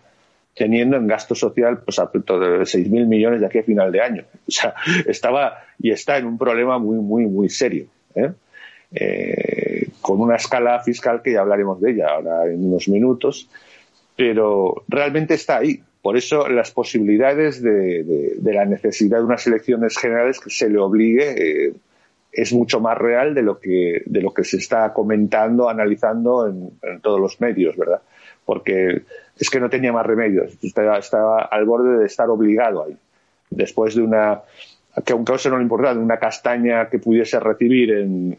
[0.60, 4.26] teniendo en gasto social pues a de 6.000 millones de aquí a final de año.
[4.46, 4.74] O sea,
[5.08, 7.86] estaba y está en un problema muy, muy, muy serio.
[8.14, 8.30] ¿eh?
[8.92, 13.50] Eh, con una escala fiscal que ya hablaremos de ella ahora en unos minutos,
[14.18, 15.82] pero realmente está ahí.
[16.02, 21.68] Por eso las posibilidades de, la necesidad de unas elecciones generales que se le obligue
[21.68, 21.74] eh,
[22.34, 27.00] es mucho más real de lo que de lo que se está comentando, analizando en,
[27.02, 28.02] todos los medios, ¿verdad?
[28.50, 29.04] Porque
[29.38, 32.98] es que no tenía más remedios, estaba, al borde de estar obligado ahí.
[33.52, 34.42] Después de una
[35.06, 38.38] que aunque eso no le importaba, una castaña que pudiese recibir en,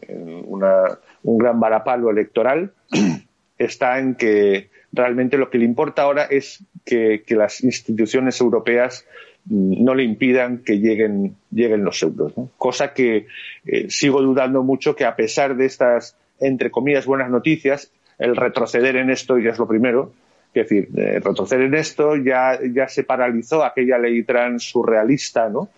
[1.23, 2.73] un gran varapalo electoral,
[3.57, 9.05] está en que realmente lo que le importa ahora es que las instituciones europeas
[9.45, 12.33] no le impidan que lleguen, los euros.
[12.57, 13.27] Cosa que
[13.65, 17.91] eh, sigo dudando mucho que a pesar de estas, entre comillas, buenas noticias,
[18.21, 20.13] el retroceder en esto ya es lo primero.
[20.53, 25.69] Es decir, eh, retroceder en esto ya, ya se paralizó aquella ley trans surrealista, ¿no?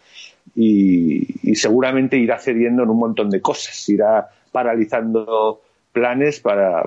[0.56, 5.62] Y, seguramente irá cediendo en un montón de cosas, irá paralizando
[5.94, 6.84] planes para,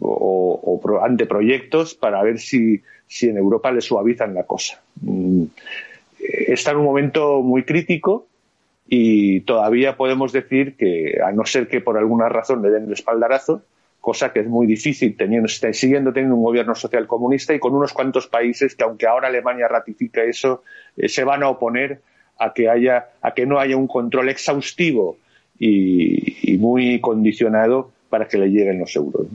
[0.00, 4.80] o, o, anteproyectos para ver si, si en Europa le suavizan la cosa.
[5.02, 5.44] Mm,
[6.18, 8.26] está en un momento muy crítico
[8.88, 12.92] y todavía podemos decir que, a no ser que por alguna razón le den el
[12.92, 13.62] espaldarazo,
[14.04, 17.94] cosa que es muy difícil teniendo, siguiendo teniendo un gobierno social comunista y con unos
[17.94, 20.62] cuantos países que, aunque ahora Alemania ratifica eso,
[20.94, 22.02] eh, se van a oponer
[22.38, 25.16] a que haya, a que no haya un control exhaustivo
[25.58, 29.26] y, muy condicionado para que le lleguen los euros.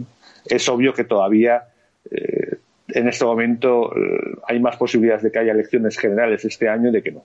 [0.46, 1.64] Es obvio que todavía
[2.12, 2.58] eh,
[2.90, 7.02] en este momento eh, hay más posibilidades de que haya elecciones generales este año de
[7.02, 7.24] que no.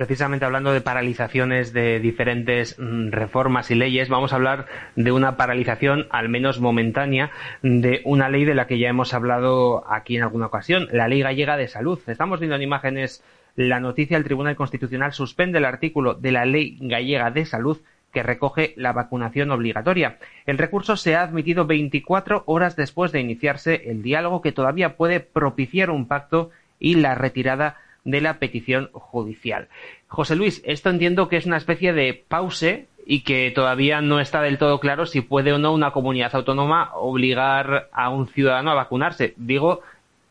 [0.00, 4.64] Precisamente hablando de paralizaciones de diferentes mm, reformas y leyes, vamos a hablar
[4.96, 9.84] de una paralización, al menos momentánea, de una ley de la que ya hemos hablado
[9.92, 11.98] aquí en alguna ocasión, la Ley Gallega de Salud.
[12.06, 13.22] Estamos viendo en imágenes
[13.56, 17.76] la noticia, el Tribunal Constitucional suspende el artículo de la Ley Gallega de Salud
[18.10, 20.16] que recoge la vacunación obligatoria.
[20.46, 25.20] El recurso se ha admitido 24 horas después de iniciarse el diálogo que todavía puede
[25.20, 27.76] propiciar un pacto y la retirada
[28.20, 29.68] la petición judicial.
[30.08, 34.42] José Luis, esto entiendo que es una especie de pause y que todavía no está
[34.42, 38.74] del todo claro si puede o no una comunidad autónoma obligar a un ciudadano a
[38.74, 39.34] vacunarse.
[39.36, 39.82] Digo,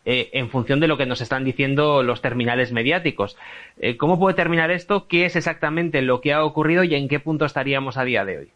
[0.05, 3.37] eh, en función de lo que nos están diciendo los terminales mediáticos.
[3.79, 5.07] Eh, ¿Cómo puede terminar esto?
[5.07, 8.37] ¿Qué es exactamente lo que ha ocurrido y en qué punto estaríamos a día de
[8.37, 8.49] hoy?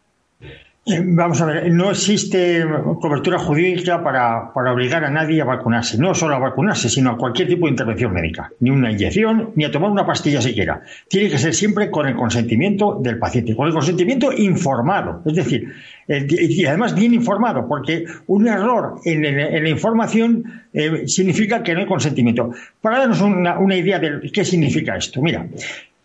[0.86, 2.62] Eh, vamos a ver, no existe
[3.00, 7.48] cobertura jurídica para, obligar a nadie a vacunarse, no solo a vacunarse, sino a cualquier
[7.48, 10.82] tipo de intervención médica, ni una inyección, ni a tomar una pastilla siquiera.
[11.08, 15.72] Tiene que ser siempre con el consentimiento del paciente, con el consentimiento informado, es decir,
[16.06, 21.86] y además bien informado, porque un error en, la información eh, significa que no hay
[21.86, 22.50] consentimiento.
[22.82, 25.46] Para darnos una, una idea de qué significa esto, mira,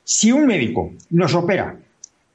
[0.05, 1.75] si un médico nos opera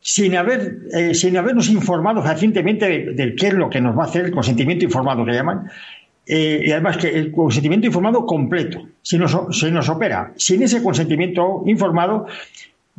[0.06, 4.06] sin, haber, eh, sin habernos informado recientemente de, qué es lo que nos va a
[4.06, 5.70] hacer el consentimiento informado que llaman,
[6.26, 10.82] eh, y además que el consentimiento informado completo, si nos, se nos opera sin ese
[10.82, 12.26] consentimiento informado,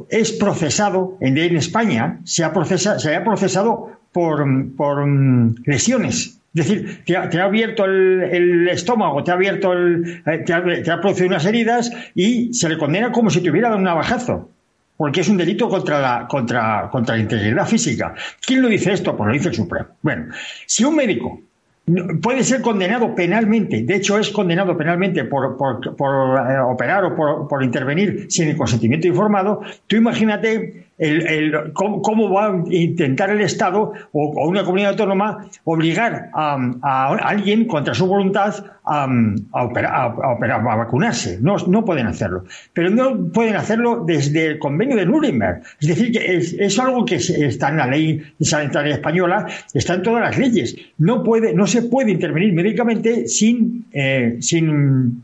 [0.09, 4.43] es procesado en, España, se ha, procesa, se ha procesado por,
[4.75, 6.39] por mm, lesiones.
[6.55, 10.89] Es decir, te ha, abierto el, estómago, te ha abierto el, eh, te ha, te
[10.89, 14.49] ha producido unas heridas y se le condena como si te hubiera dado un navajazo
[14.97, 18.13] porque es un delito contra la, contra, contra la integridad física.
[18.45, 19.15] ¿Quién lo dice esto?
[19.15, 19.87] Pues lo dice el Supremo.
[20.01, 20.33] Bueno,
[20.65, 21.39] si un médico
[22.21, 27.47] puede ser condenado penalmente, de hecho es condenado penalmente por, por, eh, operar o por,
[27.47, 33.93] por, intervenir sin el consentimiento informado, tú imagínate el, cómo, va a intentar el Estado
[34.11, 39.07] o, una comunidad autónoma obligar a, alguien contra su voluntad a,
[39.51, 41.39] operar, a, vacunarse.
[41.41, 42.45] No, no pueden hacerlo.
[42.73, 45.61] Pero no pueden hacerlo desde el convenio de Nuremberg.
[45.79, 50.21] Es decir, que es, algo que está en la ley sanitaria española, está en todas
[50.21, 50.75] las leyes.
[50.97, 55.23] No, puede, no se puede intervenir médicamente sin, eh, sin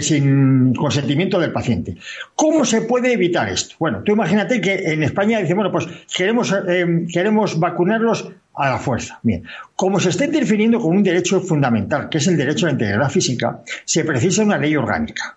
[0.00, 1.96] sin consentimiento del paciente.
[2.34, 3.76] ¿Cómo se puede evitar esto?
[3.78, 8.78] Bueno, tú imagínate que en España dice, bueno, pues queremos, eh, queremos vacunarlos a la
[8.78, 9.20] fuerza.
[9.22, 12.72] Bien, como se está interfiriendo con un derecho fundamental, que es el derecho a la
[12.72, 15.36] integridad física, se precisa una ley orgánica.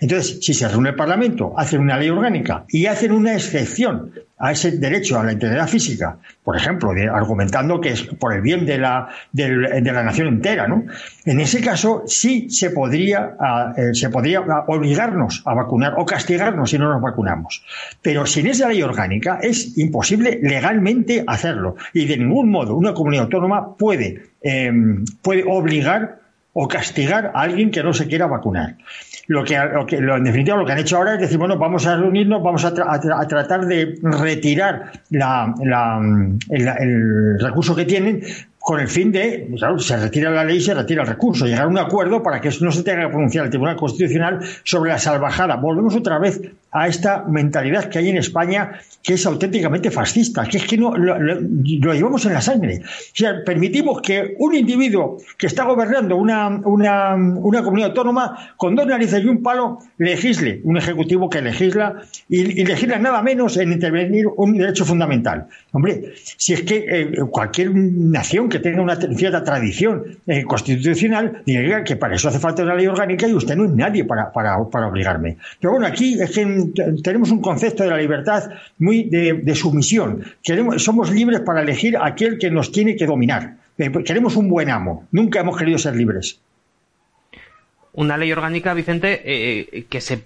[0.00, 4.50] Entonces, si se reúne el Parlamento, hacen una ley orgánica y hacen una excepción a
[4.50, 8.78] ese derecho a la integridad física, por ejemplo, argumentando que es por el bien de
[8.78, 10.84] la, de, la nación entera, ¿no?
[11.24, 13.36] En ese caso sí se podría,
[13.76, 17.64] eh, se podría obligarnos a vacunar o castigarnos si no nos vacunamos.
[18.02, 23.24] Pero sin esa ley orgánica es imposible legalmente hacerlo y de ningún modo una comunidad
[23.24, 26.21] autónoma puede, em, puede obligar
[26.54, 28.76] o castigar a alguien que no se quiera vacunar.
[29.28, 29.56] Lo que,
[30.00, 32.64] lo en definitiva lo que han hecho ahora es decir, bueno, vamos a reunirnos, vamos
[32.64, 38.22] a, tratar de retirar el, recurso que tienen
[38.62, 41.68] con el fin de, claro, se retira la ley, se retira el recurso, llegar a
[41.68, 45.56] un acuerdo para que no se tenga que pronunciar el Tribunal Constitucional sobre la salvajada.
[45.56, 50.58] Volvemos otra vez a esta mentalidad que hay en España que es auténticamente fascista, que
[50.58, 52.80] es que no lo, llevamos en la sangre.
[52.84, 58.76] O sea, permitimos que un individuo que está gobernando una, una, una comunidad autónoma con
[58.76, 63.72] dos narices y un palo legisle, un ejecutivo que legisla y, legisla nada menos en
[63.72, 65.48] intervenir un derecho fundamental.
[65.74, 71.82] Hombre, si es que eh, cualquier nación que tenga una cierta tradición eh, constitucional diría
[71.82, 74.58] que para eso hace falta una ley orgánica y usted no es nadie para, para,
[74.58, 75.38] obligarme.
[75.58, 76.66] Pero bueno, aquí es que
[77.02, 80.22] tenemos un concepto de la libertad muy de, sumisión.
[80.42, 83.56] Queremos, somos libres para elegir a aquel que nos tiene que dominar.
[83.78, 85.08] Eh, queremos un buen amo.
[85.10, 86.38] Nunca hemos querido ser libres.
[87.94, 90.22] Una ley orgánica, Vicente, que se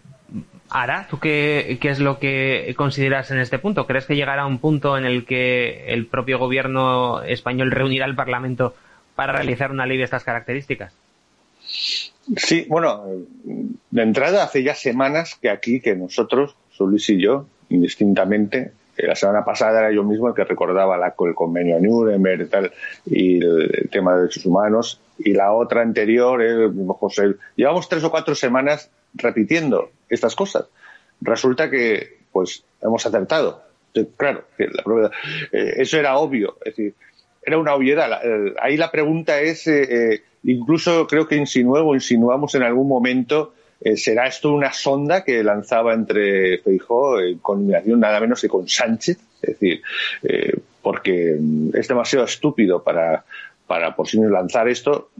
[0.70, 1.06] hará.
[1.08, 3.86] ¿Tú qué, es lo que consideras en este punto?
[3.86, 8.74] ¿Crees que llegará un punto en el que el propio gobierno español reunirá al Parlamento
[9.14, 10.94] para realizar una ley de estas características?
[12.36, 13.04] Sí, bueno,
[13.90, 19.44] de entrada hace ya semanas que aquí, que nosotros, Luis y yo, indistintamente, la semana
[19.44, 22.72] pasada era yo mismo el que recordaba el convenio Nuremberg y tal,
[23.04, 27.34] y el, tema de derechos humanos, y la otra anterior, el mismo José.
[27.54, 30.66] Llevamos tres o cuatro semanas repitiendo estas cosas.
[31.20, 33.62] Resulta que, pues, hemos acertado.
[34.16, 35.10] Claro, la
[35.52, 36.94] eh, eso era obvio, es decir,
[37.46, 38.10] era una obviedad.
[38.60, 43.54] ahí la pregunta es, eh, eh, incluso creo que insinué o insinuamos en algún momento,
[43.80, 48.68] eh, ¿será esto una sonda que lanzaba entre Feijó en combinación nada menos que con
[48.68, 49.18] Sánchez?
[49.40, 49.80] Es decir,
[50.82, 51.38] porque
[51.74, 53.24] es demasiado estúpido para,
[53.68, 55.10] para por sí lanzar esto.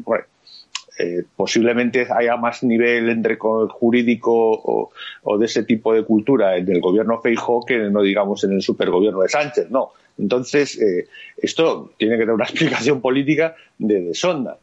[1.36, 4.90] Posiblemente haya más nivel entre jurídico o,
[5.22, 8.62] o, de ese tipo de cultura en el gobierno Feijó que no digamos en el
[8.62, 9.92] supergobierno de Sánchez, no.
[10.18, 14.58] Entonces, eh, esto tiene que tener una explicación política de, sonda.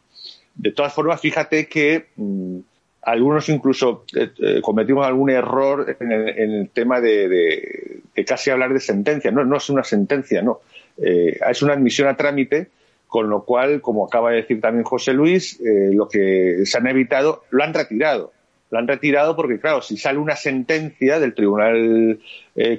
[0.56, 2.60] De todas formas, fíjate que mm,
[3.04, 9.32] algunos incluso eh, eh, cometimos algún error en el, tema de, casi hablar de sentencia.
[9.32, 10.62] No, no es una sentencia, no.
[10.98, 12.70] Eh, es una admisión a trámite,
[13.14, 17.44] con lo cual, como acaba de decir también José Luis, lo que se han evitado,
[17.52, 18.32] lo han retirado.
[18.72, 22.18] Lo han retirado porque, claro, si sale una sentencia del Tribunal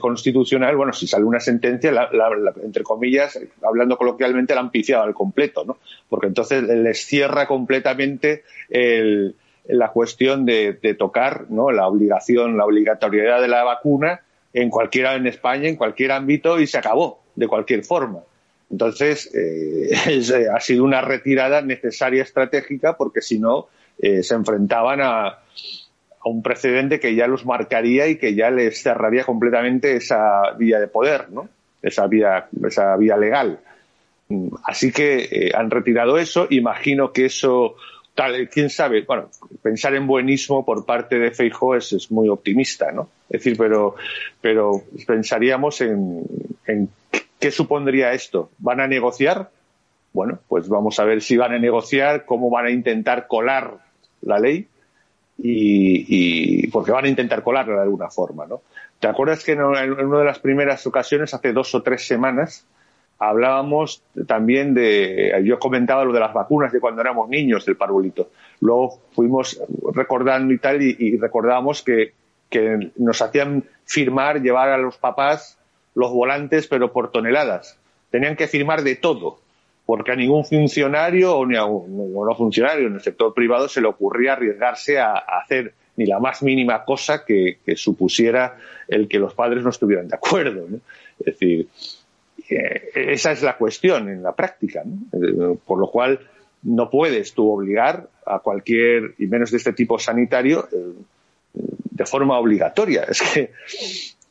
[0.00, 1.92] Constitucional, bueno, si sale una sentencia,
[2.64, 5.78] entre comillas, hablando coloquialmente, la han piciado al completo, ¿no?
[6.08, 8.42] Porque entonces les cierra completamente
[9.66, 11.70] la cuestión de, tocar ¿no?
[11.70, 14.22] la obligación, la obligatoriedad de la vacuna
[14.52, 18.20] en cualquiera en España, en cualquier ámbito y se acabó de cualquier forma.
[18.74, 23.68] Entonces, eh, eh, ha sido una retirada necesaria estratégica porque si no
[24.00, 25.38] eh, se enfrentaban a,
[26.24, 30.88] un precedente que ya los marcaría y que ya les cerraría completamente esa vía de
[30.88, 31.48] poder, ¿no?
[31.82, 33.60] esa, vía, esa vía legal.
[34.64, 36.46] Así que han retirado eso.
[36.48, 37.76] Imagino que eso
[38.14, 39.28] tal, quién sabe, bueno,
[39.62, 43.10] pensar en buenismo por parte de Feijóo es, muy optimista, ¿no?
[43.28, 43.96] Es decir, pero,
[44.40, 46.22] pero pensaríamos en,
[46.66, 46.88] en
[47.44, 48.48] qué supondría esto.
[48.56, 49.50] ¿Van a negociar?
[50.14, 53.80] Bueno, pues vamos a ver si van a negociar, cómo van a intentar colar
[54.22, 54.66] la ley
[55.36, 56.06] y,
[56.62, 58.62] y porque van a intentar colarla de alguna forma, ¿no?
[58.98, 62.66] ¿Te acuerdas que en una de las primeras ocasiones, hace dos o tres semanas,
[63.18, 68.30] hablábamos también de, yo comentaba lo de las vacunas de cuando éramos niños del parvulito.
[68.60, 69.60] Luego fuimos
[69.92, 72.14] recordando y tal y, recordábamos que,
[72.48, 75.58] que, nos hacían firmar, llevar a los papás
[75.94, 77.78] los volantes, pero por toneladas.
[78.10, 79.38] Tenían que firmar de todo,
[79.86, 83.88] porque a ningún funcionario o ni a un funcionario en el sector privado se le
[83.88, 88.56] ocurría arriesgarse a, hacer ni la más mínima cosa que, supusiera
[88.88, 90.66] el que los padres no estuvieran de acuerdo.
[91.20, 91.68] Es decir,
[92.48, 96.20] eh, esa es la cuestión en la práctica, eh, por lo cual
[96.64, 100.92] no puedes tú obligar a cualquier, y menos de este tipo sanitario, eh,
[101.52, 103.04] de forma obligatoria.
[103.04, 103.52] Es que,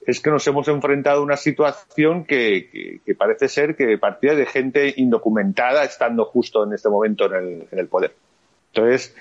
[0.06, 4.94] es que nos hemos enfrentado a una situación que, parece ser que partía de gente
[4.98, 8.14] indocumentada estando justo en este momento en el, en el poder.
[8.74, 9.16] Entonces,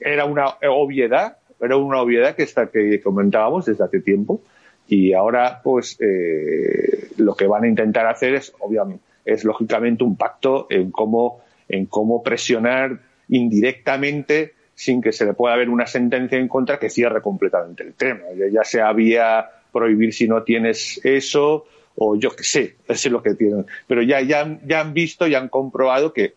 [0.00, 4.40] era una obviedad, era una obviedad que, está, que comentábamos desde hace tiempo,
[4.88, 10.16] y ahora, pues, eh, lo que van a intentar hacer es, obviamente, es lógicamente un
[10.16, 16.38] pacto en cómo, en cómo presionar indirectamente sin que se le pueda haber una sentencia
[16.38, 18.22] en contra que cierre completamente el tema.
[18.52, 21.66] Ya sea vía prohibir si no tienes eso
[21.96, 23.66] o yo qué sé, eso es lo que tienen.
[23.86, 26.34] Pero ya, ya, ya han visto y han comprobado que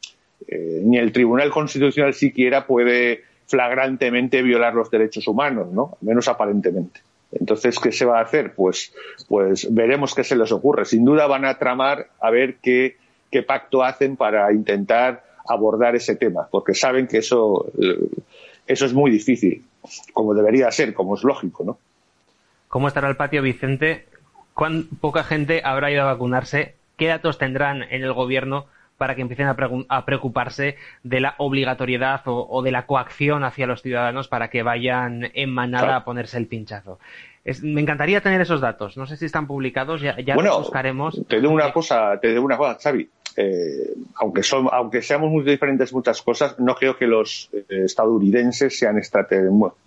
[0.48, 5.98] eh, ni el Tribunal Constitucional siquiera puede flagrantemente violar los derechos humanos, ¿no?
[6.02, 7.02] Menos aparentemente.
[7.32, 8.54] Entonces, ¿qué se va a hacer?
[8.56, 8.94] Pues,
[9.28, 10.86] pues veremos qué se les ocurre.
[10.86, 12.98] Sin duda van a tramar a ver qué,
[13.32, 17.72] qué pacto hacen para intentar abordar ese tema, porque saben que eso,
[18.68, 19.64] eso es muy difícil,
[20.14, 21.80] como debería ser, como es lógico, ¿no?
[22.70, 24.06] ¿Cómo estará el patio, Vicente?
[24.54, 26.76] ¿Cuán poca gente habrá ido a vacunarse?
[26.98, 32.62] ¿Qué datos tendrán en el gobierno para que empiecen a, preocuparse de la obligatoriedad o,
[32.62, 37.00] de la coacción hacia los ciudadanos para que vayan en manada a ponerse el pinchazo.
[37.62, 38.98] Me encantaría tener esos datos.
[38.98, 41.22] No sé si están publicados, ya, los buscaremos.
[41.28, 43.10] Te digo una cosa, te digo una cosa, Xavi.
[43.38, 48.78] Eh, aunque, son, aunque seamos muy diferentes muchas cosas, no creo que los eh, estadounidenses
[48.78, 49.00] sean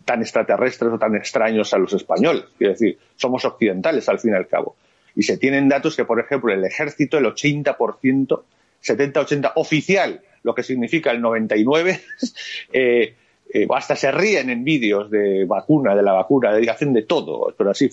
[0.04, 2.44] tan extraterrestres o tan extraños a los españoles.
[2.56, 4.76] Quiero decir, somos occidentales al fin y al cabo.
[5.14, 8.40] Y se tienen datos que, por ejemplo, el ejército, el 80%
[8.82, 12.00] 70-80 oficial, lo que significa el 99,
[12.72, 13.14] eh,
[13.54, 17.70] eh, hasta se ríen en vídeos de vacuna, de la vacuna, hacen de todo, pero
[17.70, 17.90] así.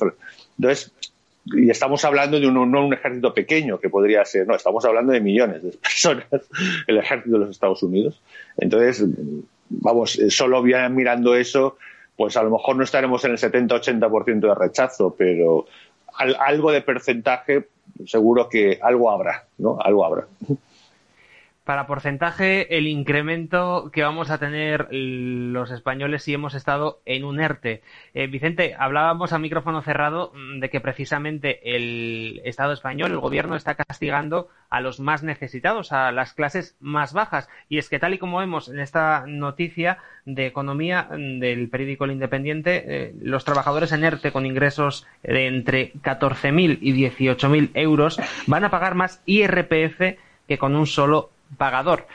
[0.58, 0.92] Entonces,
[1.46, 5.20] y estamos hablando de un, un ejército pequeño que podría ser, no, estamos hablando de
[5.20, 6.26] millones de personas,
[6.88, 8.22] el ejército de los Estados Unidos.
[8.58, 9.06] Entonces,
[9.70, 11.78] vamos, eh, solo mirando eso,
[12.16, 15.66] pues a lo mejor no estaremos en el 70-80% de rechazo, pero
[16.40, 17.68] algo de porcentaje,
[18.06, 19.78] seguro que algo habrá, ¿no?
[19.82, 20.28] Algo habrá
[21.70, 27.40] para porcentaje, el incremento que vamos a tener los españoles si hemos estado en un
[27.40, 27.84] ERTE.
[28.16, 33.56] Eh, Vicente, hablábamos a micrófono cerrado mm, de que precisamente el Estado español, el gobierno,
[33.56, 37.48] está castigando a los más necesitados, a las clases más bajas.
[37.70, 42.06] Y es que tal y como vemos en esta noticia de economía mm, del periódico
[42.06, 48.20] El Independiente, eh, los trabajadores en ERTE con ingresos de entre 14.000 y 18.000 euros
[48.48, 50.18] van a pagar más IRPF
[50.48, 52.08] que con un solo pagador.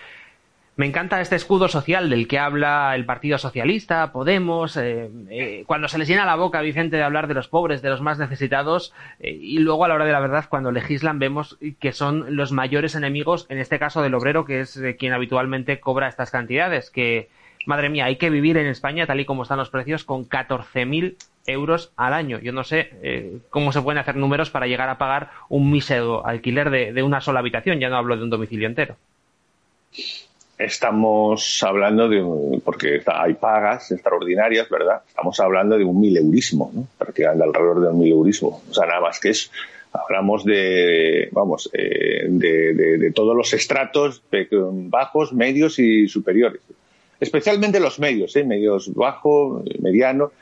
[0.77, 5.87] Me encanta este escudo social del que habla el Partido Socialista, Podemos, eh, eh, cuando
[5.87, 8.93] se les llena la boca, Vicente, de hablar de los pobres, de los más necesitados,
[9.21, 12.51] eh, y luego a la hora de la verdad, cuando legislan, vemos que son los
[12.51, 17.29] mayores enemigos, en este caso del obrero, que es quien habitualmente cobra estas cantidades, que
[17.67, 21.15] madre mía, hay que vivir en España, tal y como están los precios, con 14.000
[21.47, 22.41] euros al año.
[22.41, 26.71] Yo no sé cómo se pueden hacer números para llegar a pagar un mísero alquiler
[26.71, 28.97] de, una sola habitación, ya no hablo de un domicilio entero.
[30.57, 35.03] Estamos hablando de, porque hay pagas extraordinarias, ¿verdad?
[35.07, 36.87] Estamos hablando de un mil eurismo, ¿no?
[36.97, 38.63] Prácticamente alrededor de un mil eurismo.
[38.71, 39.51] O sea, nada más que es
[39.95, 44.23] hablamos de, vamos, eh, de, todos los estratos
[44.91, 46.61] bajos, medios y superiores.
[47.21, 48.45] Especialmente los medios, ¿eh?
[48.45, 50.33] medios bajo, mediano.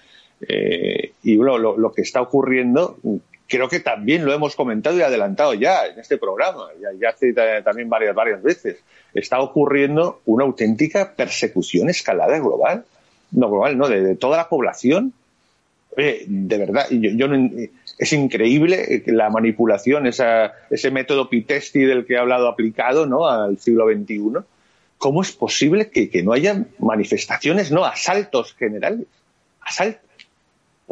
[0.48, 2.96] Eh, y bueno, lo, que está ocurriendo,
[3.52, 7.90] creo que también lo hemos comentado y adelantado ya en este programa, ya, hace también
[7.90, 8.78] varias, varias veces.
[9.12, 12.86] Está ocurriendo una auténtica persecución escalada global.
[13.30, 15.12] No global, no, de, toda la población.
[15.94, 17.50] de verdad, yo, no,
[17.98, 23.28] es increíble la manipulación, ese método Pitesti del que he hablado aplicado ¿no?
[23.28, 24.46] al siglo XXI.
[24.96, 29.06] ¿Cómo es posible que, no haya manifestaciones, no asaltos generales?
[29.60, 30.00] Asaltos.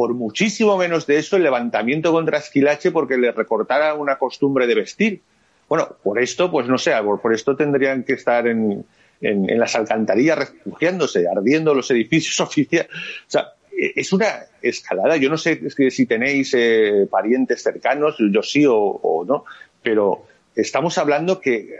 [0.00, 4.74] Por muchísimo menos de eso, el levantamiento contra Esquilache porque le recortara una costumbre de
[4.74, 5.20] vestir.
[5.68, 8.82] Bueno, por esto, pues no sé, por, esto tendrían que estar en,
[9.20, 12.88] en, las alcantarillas refugiándose, ardiendo los edificios oficiales.
[12.90, 15.18] O sea, es una escalada.
[15.18, 19.44] Yo no sé si tenéis eh, parientes cercanos, yo sí o, no,
[19.82, 20.24] pero
[20.56, 21.76] estamos hablando que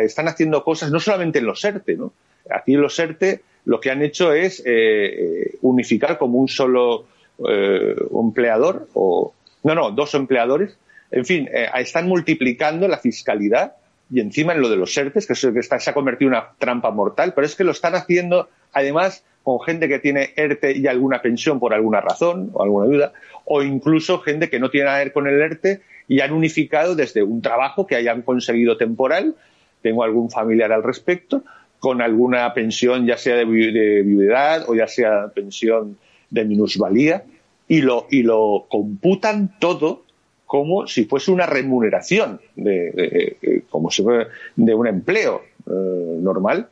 [0.00, 2.12] están haciendo cosas no solamente en los ERTE, ¿no?
[2.50, 7.06] Aquí en los ERTE lo que han hecho es eh, eh, unificar como un solo
[7.48, 9.34] empleador o
[9.64, 10.76] no, no, dos empleadores.
[11.10, 13.74] En fin, están multiplicando la fiscalidad
[14.10, 16.48] y encima en lo de los ERTES, que, se, que se ha convertido en una
[16.58, 20.86] trampa mortal, pero es que lo están haciendo además con gente que tiene ERTE y
[20.86, 23.12] alguna pensión por alguna razón o alguna duda,
[23.44, 26.94] o incluso gente que no tiene nada que ver con el ERTE y han unificado
[26.94, 29.34] desde un trabajo que hayan conseguido temporal,
[29.80, 31.42] tengo algún familiar al respecto,
[31.78, 35.96] con alguna pensión ya sea de, viudedad o ya sea pensión
[36.30, 37.24] de minusvalía,
[37.72, 40.02] y lo, y lo computan todo
[40.44, 46.68] como si fuese una remuneración de, como si fuera de un empleo eh, normal,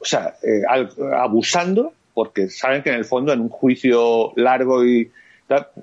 [0.00, 0.62] o sea, eh,
[1.14, 5.12] abusando porque saben que en el fondo en un juicio largo y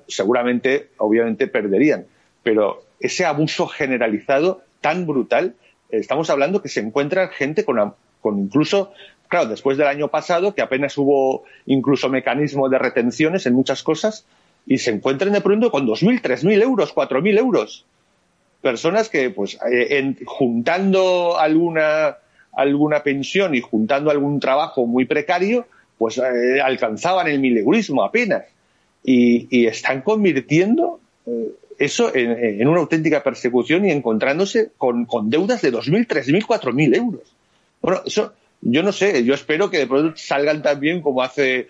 [0.06, 2.04] seguramente, obviamente, perderían.
[2.42, 5.54] Pero ese abuso generalizado tan brutal,
[5.88, 8.92] estamos hablando que se encuentra gente con, con incluso,
[9.28, 14.26] claro, después del año pasado, que apenas hubo incluso mecanismo de retenciones en muchas cosas,
[14.68, 17.86] y se encuentran de pronto con 2.000, 3.000 euros, 4.000 euros.
[18.60, 22.18] Personas que, pues, eh, juntando alguna,
[22.52, 25.66] alguna pensión y juntando algún trabajo muy precario,
[25.96, 28.44] pues eh, alcanzaban el mileurismo apenas.
[29.02, 36.06] Y, están convirtiendo eh, eso en, una auténtica persecución y encontrándose con, deudas de 2.000,
[36.06, 37.22] 3.000, 4.000 euros.
[37.80, 41.68] Bueno, eso yo no sé, yo espero que de pronto salgan también como hace,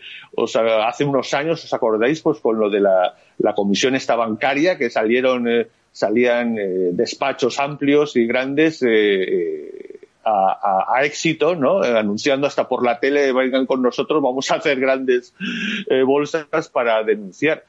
[0.86, 2.20] hace unos años, ¿os acordáis?
[2.22, 6.56] Pues con lo de la, comisión esta bancaria, que salieron, eh, salían
[6.96, 8.82] despachos amplios y grandes
[10.28, 11.84] a, éxito, ¿no?
[11.84, 15.34] Eh, anunciando hasta por la tele, vengan con nosotros, vamos a hacer grandes
[15.88, 17.64] eh, bolsas para denunciar.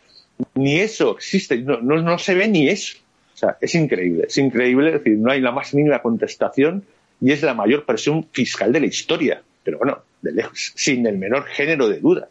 [0.56, 2.98] Ni eso existe, no, no, se ve ni eso.
[3.34, 6.86] O sea, es increíble, es increíble, es decir, no hay la más mínima contestación
[7.22, 9.42] y es la mayor presión fiscal de la historia.
[9.64, 10.00] Pero bueno,
[10.54, 12.30] sin el menor género de duda.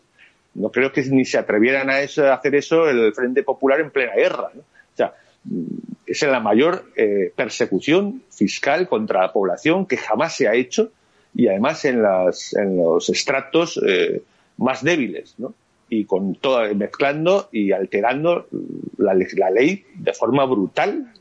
[0.55, 4.15] No creo que ni se atrevieran a, a hacer eso el Frente Popular en plena
[4.15, 4.51] guerra.
[4.55, 4.61] ¿no?
[4.61, 5.15] O sea,
[6.07, 10.91] es la mayor eh, persecución fiscal contra la población que jamás se ha hecho
[11.35, 14.23] y además en, las, los estratos eh,
[14.57, 15.55] más débiles, ¿no?
[15.91, 18.47] Y con todo, mezclando y alterando
[18.99, 21.13] la, la, ley de forma brutal.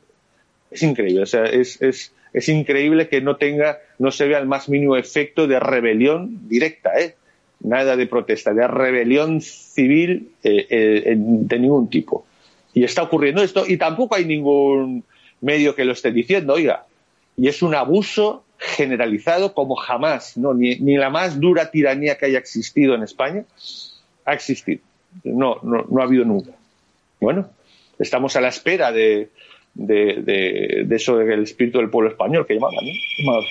[0.71, 4.69] Es increíble, o sea, es, es increíble que no tenga, no se vea el más
[4.69, 7.15] mínimo efecto de rebelión directa, ¿eh?
[7.59, 12.27] Nada de protesta, de rebelión civil eh, de ningún tipo
[12.77, 15.03] y está ocurriendo esto y tampoco hay ningún
[15.41, 16.85] medio que lo esté diciendo, oiga,
[17.35, 20.53] y es un abuso generalizado como jamás, ¿no?
[20.53, 23.45] ni, la más dura tiranía que haya existido en España
[24.25, 24.81] ha existido,
[25.23, 26.51] no, no ha habido nunca.
[27.19, 27.49] Bueno,
[27.97, 29.29] estamos a la espera de,
[29.77, 33.41] de, de, eso del espíritu del pueblo español que llamaba, ¿no?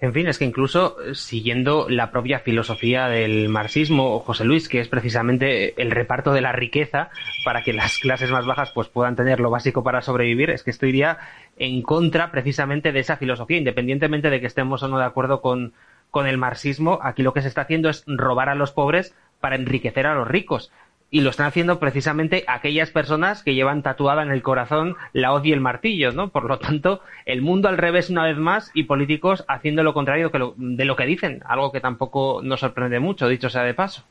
[0.00, 4.80] En fin, es que incluso eh, siguiendo la propia filosofía del marxismo, José Luis, que
[4.80, 7.10] es precisamente el reparto de la riqueza
[7.44, 10.70] para que las clases más bajas pues puedan tener lo básico para sobrevivir, es que
[10.70, 11.18] esto iría
[11.56, 15.72] en contra precisamente de esa filosofía, independientemente de que estemos o no de acuerdo con,
[16.10, 19.56] con el marxismo, aquí lo que se está haciendo es robar a los pobres para
[19.56, 20.70] enriquecer a los ricos.
[21.14, 25.46] Y lo están haciendo precisamente aquellas personas que llevan tatuada en el corazón la hoz
[25.46, 26.30] y el martillo, ¿no?
[26.30, 30.32] Por lo tanto, el mundo al revés una vez más y políticos haciendo lo contrario
[30.56, 34.02] de lo que dicen, algo que tampoco nos sorprende mucho, dicho sea de paso.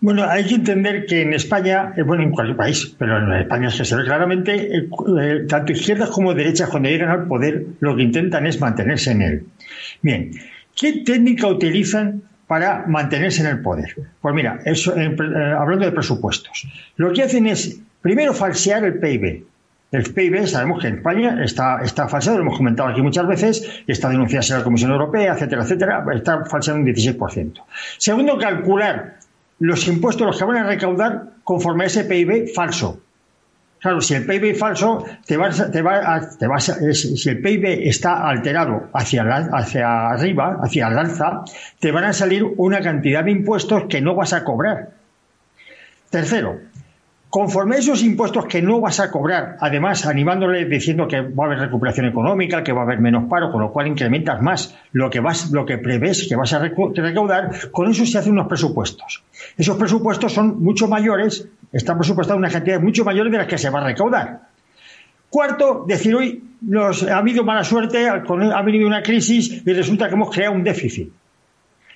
[0.00, 3.68] Bueno, hay que entender que en España, eh, bueno, en cualquier país, pero en España
[3.68, 4.88] se ve claramente, eh,
[5.20, 9.20] eh, tanto izquierdas como derechas cuando llegan al poder, lo que intentan es mantenerse en
[9.20, 9.44] él.
[10.00, 10.30] Bien,
[10.74, 13.94] ¿qué técnica utilizan para mantenerse en el poder?
[14.20, 19.44] Pues mira, eso, hablando de presupuestos, lo que hacen es, primero, falsear el PIB.
[19.92, 23.82] El PIB, sabemos que en España está, está falseado, lo hemos comentado aquí muchas veces,
[23.86, 27.62] está denunciado en la Comisión Europea, etcétera, etcétera, está falseado un 16%.
[27.98, 29.18] Segundo, calcular
[29.60, 33.00] los impuestos los que van a recaudar conforme a ese PIB falso.
[33.80, 39.22] Claro, si el PIB falso te te te va si el PIB está alterado hacia,
[39.22, 41.44] hacia arriba, hacia el alza,
[41.78, 44.90] te van a salir una cantidad de impuestos que no vas a cobrar.
[46.10, 46.60] Tercero,
[47.30, 51.46] Conforme a esos impuestos que no vas a cobrar, además animándole diciendo que va a
[51.46, 55.08] haber recuperación económica, que va a haber menos paro, con lo cual incrementas más lo
[55.08, 59.22] que vas, lo que prevés que vas a recaudar, con eso se hacen unos presupuestos.
[59.56, 63.70] Esos presupuestos son mucho mayores, están presupuestados una cantidad mucho mayor de las que se
[63.70, 64.40] va a recaudar.
[65.28, 70.14] Cuarto, decir hoy nos, ha habido mala suerte, ha venido una crisis y resulta que
[70.14, 71.12] hemos creado un déficit.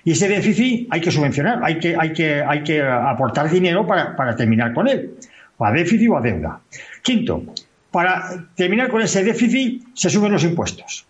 [0.05, 4.15] Y ese déficit hay que subvencionar, hay que, hay que, hay que aportar dinero para,
[4.15, 5.15] para terminar con él,
[5.57, 6.61] o a déficit o a deuda.
[7.01, 7.43] Quinto,
[7.89, 11.07] para terminar con ese déficit se suben los impuestos.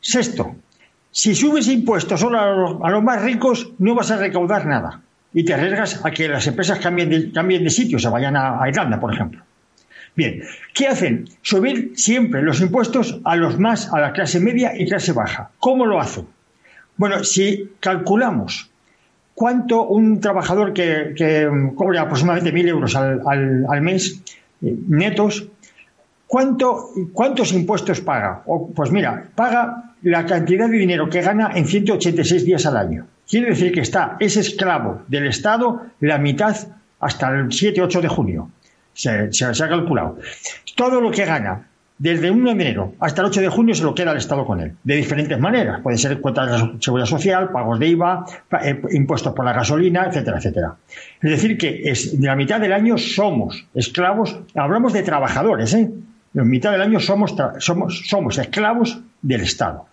[0.00, 0.56] Sexto,
[1.12, 5.00] si subes impuestos solo a los, más ricos, no vas a recaudar nada.
[5.32, 8.60] Y te arriesgas a que las empresas cambien de, cambien de sitio, se vayan a,
[8.60, 9.44] a Irlanda, por ejemplo.
[10.16, 10.42] Bien,
[10.74, 11.28] ¿qué hacen?
[11.42, 15.52] Subir siempre los impuestos a los más, a la clase media y clase baja.
[15.60, 16.26] ¿Cómo lo hacen?
[17.00, 18.68] Bueno, si calculamos
[19.32, 24.20] cuánto un trabajador que, cobra aproximadamente mil euros al, mes
[24.60, 25.48] eh, netos,
[26.26, 28.42] ¿cuánto, ¿cuántos impuestos paga?
[28.76, 33.06] pues mira, paga la cantidad de dinero que gana en 186 días al año.
[33.26, 36.54] Quiere decir que está, es esclavo del Estado la mitad
[36.98, 38.50] hasta el 7-8 de junio.
[38.92, 40.18] Se, ha calculado.
[40.76, 41.66] Todo lo que gana
[42.00, 44.58] desde 1 de enero hasta el 8 de junio se lo queda el Estado con
[44.58, 45.80] él, de diferentes maneras.
[45.82, 48.24] Puede ser cuentas de seguridad social, pagos de IVA,
[48.62, 50.76] eh, impuestos por la gasolina, etcétera, etcétera.
[51.20, 55.90] Es decir, que es, la mitad del año somos esclavos, hablamos de trabajadores, ¿eh?
[56.32, 59.86] En mitad del año somos, somos, somos esclavos del Estado.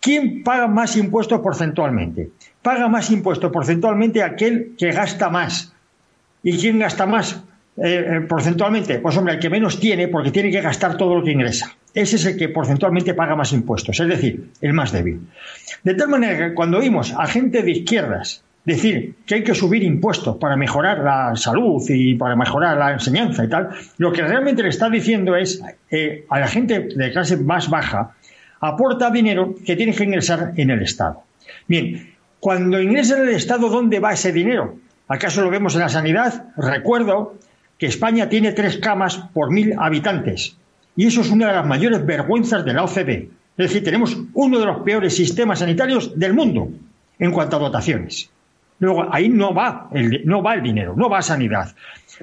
[0.00, 2.30] ¿Quién paga más impuestos porcentualmente?
[2.62, 5.74] Paga más impuestos porcentualmente aquel que gasta más.
[6.42, 7.42] ¿Y quién gasta más?
[7.80, 11.22] Eh, eh, porcentualmente, pues hombre, el que menos tiene porque tiene que gastar todo lo
[11.22, 11.76] que ingresa.
[11.94, 15.20] Ese es el que porcentualmente paga más impuestos, es decir, el más débil.
[15.84, 19.84] De tal manera que cuando oímos a gente de izquierdas decir que hay que subir
[19.84, 24.62] impuestos para mejorar la salud y para mejorar la enseñanza y tal, lo que realmente
[24.62, 28.16] le está diciendo es eh, a la gente de clase más baja,
[28.60, 31.22] aporta dinero que tiene que ingresar en el Estado.
[31.68, 34.76] Bien, cuando ingresa en el Estado, ¿dónde va ese dinero?
[35.06, 36.48] ¿Acaso lo vemos en la sanidad?
[36.56, 37.38] Recuerdo
[37.78, 40.56] que España tiene tres camas por mil habitantes.
[40.96, 43.30] Y eso es una de las mayores vergüenzas de la OCDE.
[43.56, 46.68] Es decir, tenemos uno de los peores sistemas sanitarios del mundo
[47.18, 48.30] en cuanto a dotaciones.
[48.80, 51.74] Luego, ahí no va el, no va el dinero, no va a sanidad.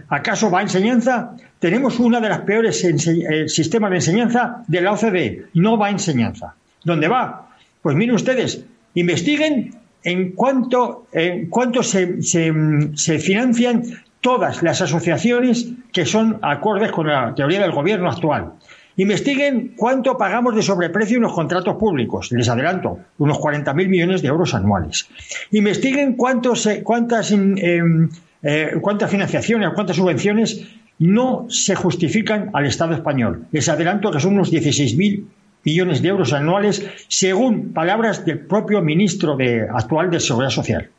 [0.10, 1.36] ¿Acaso va enseñanza?
[1.60, 5.47] Tenemos uno de los peores eh, sistemas de enseñanza de la OCDE.
[5.53, 6.56] No va a enseñanza.
[6.84, 7.49] ¿Dónde va?
[7.82, 11.49] Pues miren ustedes, investiguen en cuánto, en
[11.82, 13.84] se, se financian
[14.26, 18.54] todas las asociaciones que son acordes con la teoría del gobierno actual.
[18.98, 22.32] Investiguen cuánto pagamos de sobreprecio en los contratos públicos.
[22.32, 25.08] Les adelanto, unos 40.000 millones de euros anuales.
[25.52, 28.10] Investiguen cuántos, cuántas, em,
[28.42, 30.66] eh, cuántas financiaciones, cuántas subvenciones
[30.98, 33.46] no se justifican al Estado español.
[33.52, 35.24] Les adelanto que son unos 16.000
[35.64, 40.90] millones de euros anuales, según palabras del propio ministro de, actual de Seguridad Social.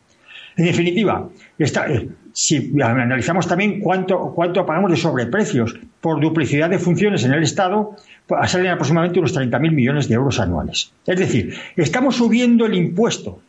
[0.57, 1.29] En definitiva,
[1.59, 4.35] eh, si analizamos también cuánto,
[4.67, 7.97] pagamos de sobreprecios por duplicidad de funciones en el Estado,
[8.27, 10.93] pues, salen aproximadamente unos 30.000 millones de euros anuales.
[11.07, 13.41] Es decir, estamos subiendo el impuesto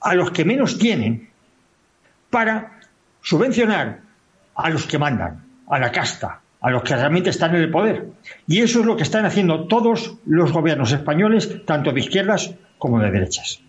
[0.00, 1.28] a los que menos tienen
[2.30, 2.78] para
[3.22, 4.00] subvencionar
[4.54, 8.10] a los que mandan, a la casta, a los que realmente están en el poder.
[8.46, 13.00] Y eso es lo que están haciendo todos los gobiernos españoles, tanto de izquierdas como
[13.00, 13.60] de derechas.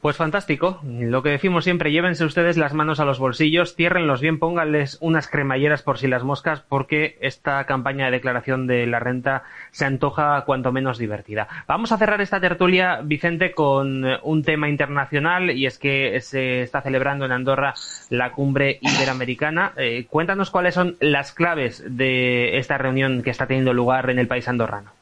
[0.00, 0.80] Pues fantástico.
[0.82, 5.28] Lo que decimos siempre, llévense ustedes las manos a los bolsillos, ciérrenlos bien, pónganles unas
[5.28, 9.42] cremalleras por si las moscas, porque esta campaña de declaración de la renta
[9.72, 11.48] se antoja cuanto menos divertida.
[11.66, 16.80] Vamos a cerrar esta tertulia, Vicente, con un tema internacional y es que se está
[16.80, 17.74] celebrando en Andorra
[18.08, 19.74] la cumbre iberoamericana.
[19.76, 24.28] Eh, cuéntanos cuáles son las claves de esta reunión que está teniendo lugar en el
[24.28, 24.99] país andorrano.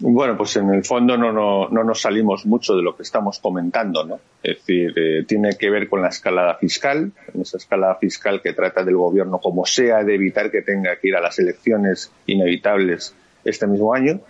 [0.00, 3.40] Bueno, pues en el fondo no, no, no, nos salimos mucho de lo que estamos
[3.40, 4.20] comentando, ¿no?
[4.42, 8.52] Es decir, eh, tiene que ver con la escalada fiscal, en esa escalada fiscal que
[8.52, 13.12] trata del gobierno como sea de evitar que tenga que ir a las elecciones inevitables
[13.44, 14.20] este mismo año.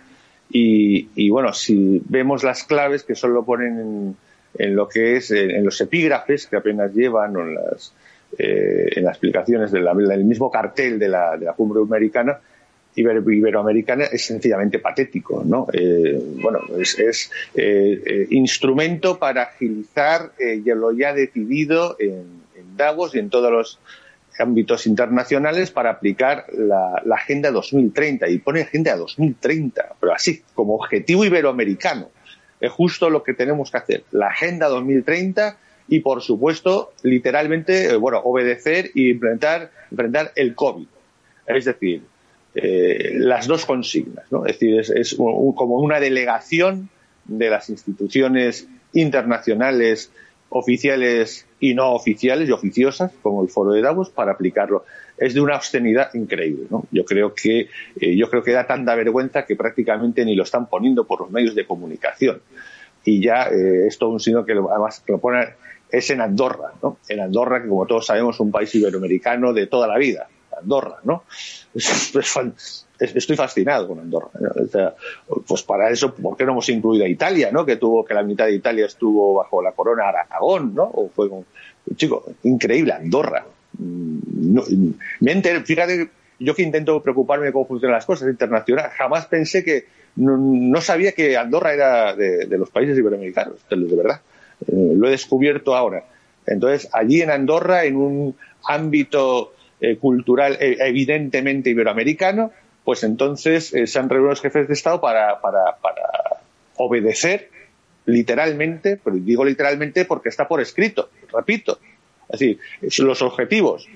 [0.51, 4.15] Y, bueno, si vemos las claves que solo ponen en,
[4.57, 7.93] en lo que es, en, los epígrafes que apenas llevan o en las,
[8.39, 12.39] eh, en las explicaciones del mismo cartel de la, de la cumbre americana,
[12.95, 15.67] iberoamericana es sencillamente patético, ¿no?
[15.73, 20.31] Eh, bueno, es, eh, eh, instrumento para agilizar
[20.65, 22.39] lo ya decidido en,
[22.75, 23.79] Davos y en todos los
[24.39, 31.25] ámbitos internacionales para aplicar la, Agenda 2030 y pone Agenda 2030, pero así, como objetivo
[31.25, 32.09] iberoamericano.
[32.61, 35.57] Es justo lo que tenemos que hacer, la Agenda 2030
[35.89, 40.87] y, por supuesto, literalmente, bueno, obedecer y implementar, implementar el COVID.
[41.47, 42.03] Es decir,
[42.55, 44.25] eh, las dos consignas.
[44.31, 44.45] ¿no?
[44.45, 46.89] Es decir, es, como una delegación
[47.25, 50.11] de las instituciones internacionales
[50.49, 54.83] oficiales y no oficiales y oficiosas, como el Foro de Davos, para aplicarlo.
[55.17, 56.65] Es de una obscenidad increíble.
[56.71, 56.85] ¿no?
[56.91, 57.69] Yo creo que
[57.99, 61.29] eh, yo creo que da tanta vergüenza que prácticamente ni lo están poniendo por los
[61.29, 62.41] medios de comunicación.
[63.05, 65.21] Y ya eh, es todo un signo que además lo
[65.91, 66.97] es en Andorra, ¿no?
[67.07, 70.27] En Andorra, que como todos sabemos es un país iberoamericano de toda la vida
[70.59, 71.23] Andorra, ¿no?
[72.99, 74.29] Estoy fascinado con Andorra.
[75.47, 77.65] pues para eso, ¿por qué no hemos incluido a Italia, ¿no?
[77.65, 80.83] Que tuvo, que la mitad de Italia estuvo bajo la corona Aragón, ¿no?
[80.83, 81.45] O fue un
[81.95, 83.45] chico, increíble, Andorra.
[83.77, 84.63] Mm, no,
[85.21, 89.85] me fíjate, yo que intento preocuparme de cómo funcionan las cosas internacionales, jamás pensé que,
[90.15, 94.21] no, sabía que Andorra era de, los países iberoamericanos, de verdad.
[94.67, 96.03] Eh, lo he descubierto ahora.
[96.45, 98.35] Entonces, allí en Andorra, en un
[98.65, 102.51] ámbito eh, cultural eh, evidentemente iberoamericano,
[102.83, 105.77] pues entonces eh, se han reunido los jefes de Estado para, para,
[106.75, 107.49] obedecer
[108.05, 111.79] literalmente, pero digo literalmente porque está por escrito, repito.
[112.27, 112.59] Es decir,
[112.99, 113.87] los objetivos,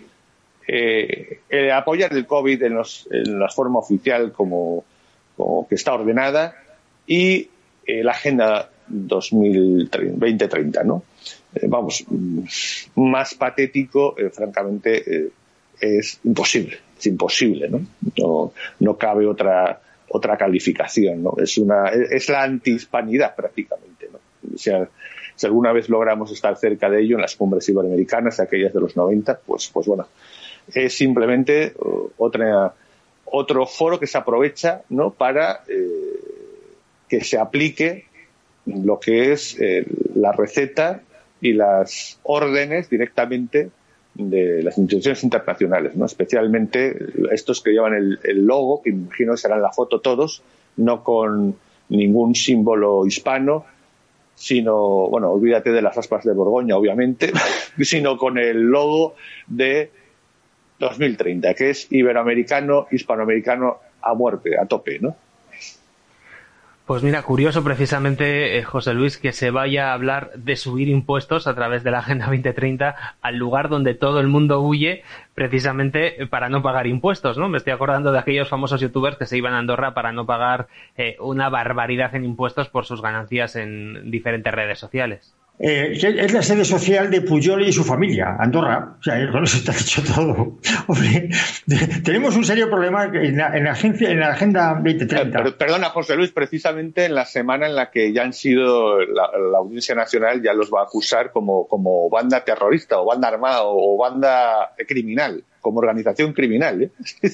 [1.73, 2.77] apoyar el COVID en,
[3.39, 4.85] la forma oficial como,
[5.35, 6.55] como que está ordenada
[7.05, 7.49] y
[7.85, 11.03] la Agenda 2030, ¿no?
[11.67, 12.05] vamos,
[12.95, 15.31] más patético, francamente,
[15.83, 17.81] es imposible, es imposible, ¿no?
[18.17, 21.35] No, no cabe otra, otra calificación, ¿no?
[21.37, 24.19] Es una, es la antihispanidad prácticamente, ¿no?
[24.55, 28.95] Si alguna vez logramos estar cerca de ello en las cumbres iberoamericanas, aquellas de los
[28.95, 30.07] 90, pues, pues bueno,
[30.73, 32.73] es simplemente uh, otra,
[33.25, 35.11] otro foro que se aprovecha, ¿no?
[35.11, 36.19] Para eh,
[37.09, 38.05] que se aplique
[38.65, 41.01] lo que es eh, la receta
[41.41, 43.69] y las órdenes directamente
[44.15, 46.05] de las instituciones internacionales, ¿no?
[46.05, 46.95] especialmente
[47.31, 50.43] estos que llevan el, logo, que imagino serán la foto todos,
[50.77, 51.55] no con
[51.89, 53.65] ningún símbolo hispano,
[54.35, 57.31] sino, bueno, olvídate de las aspas de Borgoña, obviamente,
[57.81, 59.15] sino con el logo
[59.47, 59.91] de
[60.79, 65.15] 2030, que es iberoamericano, hispanoamericano a muerte, a tope, ¿no?
[66.85, 71.47] Pues mira, curioso precisamente, eh, José Luis, que se vaya a hablar de subir impuestos
[71.47, 75.03] a través de la Agenda 2030 al lugar donde todo el mundo huye
[75.33, 77.47] precisamente para no pagar impuestos, ¿no?
[77.47, 80.67] Me estoy acordando de aquellos famosos youtubers que se iban a Andorra para no pagar
[80.97, 85.33] eh, una barbaridad en impuestos por sus ganancias en diferentes redes sociales.
[85.59, 88.97] Eh, es la sede social de Puyol y su familia, Andorra.
[88.99, 90.59] O sea, con eso está dicho todo.
[90.87, 91.29] Hombre,
[92.03, 95.39] tenemos un serio problema en la, agencia, en la Agenda 2030.
[95.39, 99.29] Eh, perdona, José Luis, precisamente en la semana en la que ya han sido, la,
[99.57, 103.97] Audiencia Nacional ya los va a acusar como, como banda terrorista o banda armada o
[103.97, 106.91] banda criminal como organización criminal, ¿eh?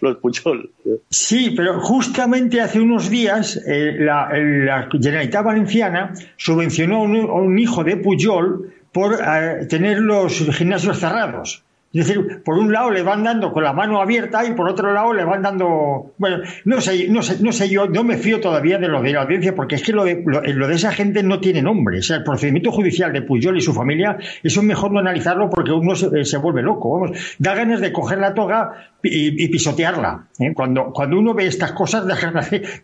[0.00, 0.70] los Puyol.
[1.10, 7.82] Sí, pero justamente hace unos días eh, la, la, Generalitat Valenciana subvencionó a un, hijo
[7.82, 11.64] de Puyol por eh, tener los gimnasios cerrados.
[11.94, 14.92] Es decir, por un lado le van dando con la mano abierta y por otro
[14.92, 16.12] lado le van dando.
[16.18, 19.12] Bueno, no sé, no sé, no sé yo, no me fío todavía de lo de
[19.12, 22.00] la audiencia porque es que lo de, lo, de esa gente no tiene nombre.
[22.00, 25.48] O sea, el procedimiento judicial de Puyol y su familia, eso es mejor no analizarlo
[25.48, 26.98] porque uno se, se vuelve loco.
[26.98, 30.26] Vamos, da ganas de coger la toga y, pisotearla.
[30.38, 30.52] ¿eh?
[30.54, 32.14] Cuando, cuando uno ve estas cosas, de,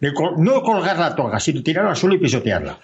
[0.00, 2.78] de, no colgar la toga, sino tirarla al suelo y pisotearla.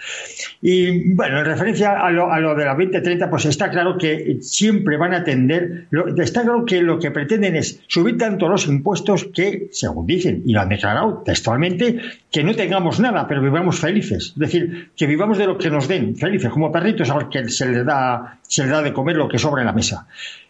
[0.63, 4.39] Y bueno, en referencia a lo, a lo de la 2030, pues está claro que
[4.41, 5.87] siempre van a tender,
[6.19, 10.53] está claro que lo que pretenden es subir tanto los impuestos que, según dicen, y
[10.53, 14.33] lo han declarado textualmente, que no tengamos nada, pero vivamos felices.
[14.35, 17.49] Es decir, que vivamos de lo que nos den, felices, como perritos a los que
[17.49, 20.07] se les da, se les da de comer lo que sobra en la mesa.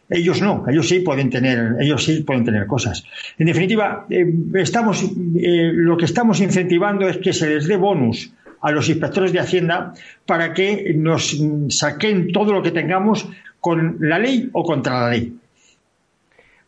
[0.09, 3.04] Ellos no, ellos sí pueden tener, ellos sí pueden tener cosas.
[3.38, 8.32] En definitiva, eh, estamos, eh, lo que estamos incentivando es que se les dé bonus
[8.61, 9.94] a los inspectores de Hacienda
[10.24, 11.36] para que nos
[11.68, 13.28] saquen todo lo que tengamos
[13.61, 15.36] con la ley o contra la ley.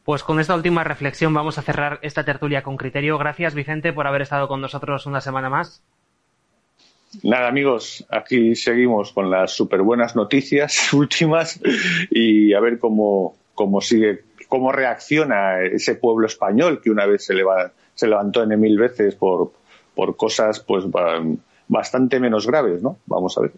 [0.04, 3.18] Pues con esta última reflexión vamos a cerrar esta tertulia con criterio.
[3.18, 5.82] Gracias, Vicente, por haber estado con nosotros una semana más.
[7.22, 11.60] Nada, amigos, aquí seguimos con las súper buenas noticias últimas
[12.10, 17.34] y a ver cómo, cómo sigue, cómo reacciona ese pueblo español que una vez se,
[17.94, 19.52] se levantó en mil veces por,
[19.94, 20.84] por cosas pues
[21.66, 22.98] bastante menos graves, ¿no?
[23.06, 23.52] Vamos a ver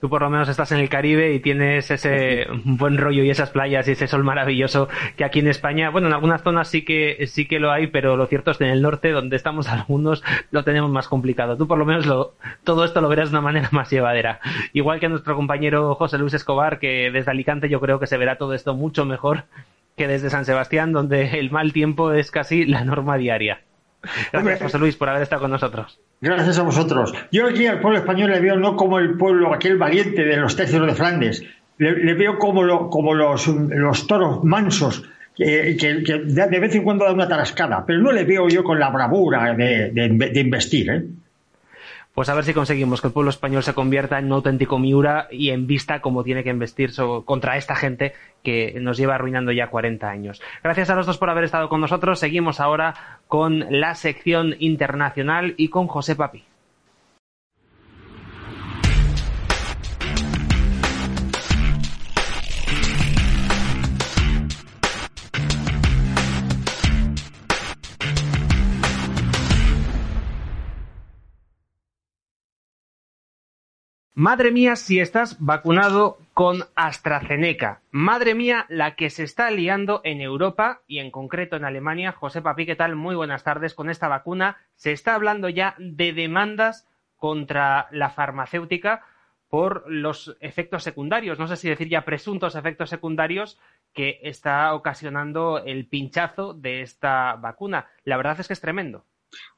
[0.00, 3.50] tú por lo menos estás en el Caribe y tienes ese buen rollo y esas
[3.50, 7.26] playas y ese sol maravilloso que aquí en España, bueno, en algunas zonas sí que
[7.26, 10.22] sí que lo hay, pero lo cierto es que en el norte, donde estamos algunos,
[10.50, 11.56] lo tenemos más complicado.
[11.56, 12.34] Tú por lo menos lo,
[12.64, 14.40] todo esto lo verás de una manera más llevadera.
[14.72, 18.36] Igual que nuestro compañero José Luis Escobar, que desde Alicante yo creo que se verá
[18.36, 19.44] todo esto mucho mejor
[19.96, 23.60] que desde San Sebastián, donde el mal tiempo es casi la norma diaria.
[24.32, 26.00] Gracias, José Luis, por haber estado con nosotros.
[26.20, 27.12] Gracias a vosotros.
[27.32, 30.56] Yo aquí al pueblo español le veo no como el pueblo, aquel valiente de los
[30.56, 31.44] tercios de Flandes,
[31.78, 33.46] le, veo como, lo, como los,
[34.06, 35.04] toros mansos
[35.36, 38.88] que, de vez en cuando dan una tarascada, pero no le veo yo con la
[38.88, 40.90] bravura de, de, de investir.
[40.90, 41.04] ¿eh?
[42.16, 45.28] Pues a ver si conseguimos que el pueblo español se convierta en un auténtico Miura
[45.30, 46.90] y en vista como tiene que investir
[47.26, 50.40] contra esta gente que nos lleva arruinando ya 40 años.
[50.64, 52.18] Gracias a los dos por haber estado con nosotros.
[52.18, 56.42] Seguimos ahora con la sección internacional y con José Papi.
[74.18, 77.82] Madre mía si estás vacunado con AstraZeneca.
[77.90, 82.12] Madre mía la que se está liando en Europa y en concreto en Alemania.
[82.12, 82.96] José Papi, ¿qué tal?
[82.96, 83.74] Muy buenas tardes.
[83.74, 86.88] Con esta vacuna se está hablando ya de demandas
[87.18, 89.04] contra la farmacéutica
[89.50, 93.60] por los efectos secundarios, no sé si decir ya presuntos efectos secundarios
[93.92, 97.88] que está ocasionando el pinchazo de esta vacuna.
[98.04, 99.04] La verdad es que es tremendo.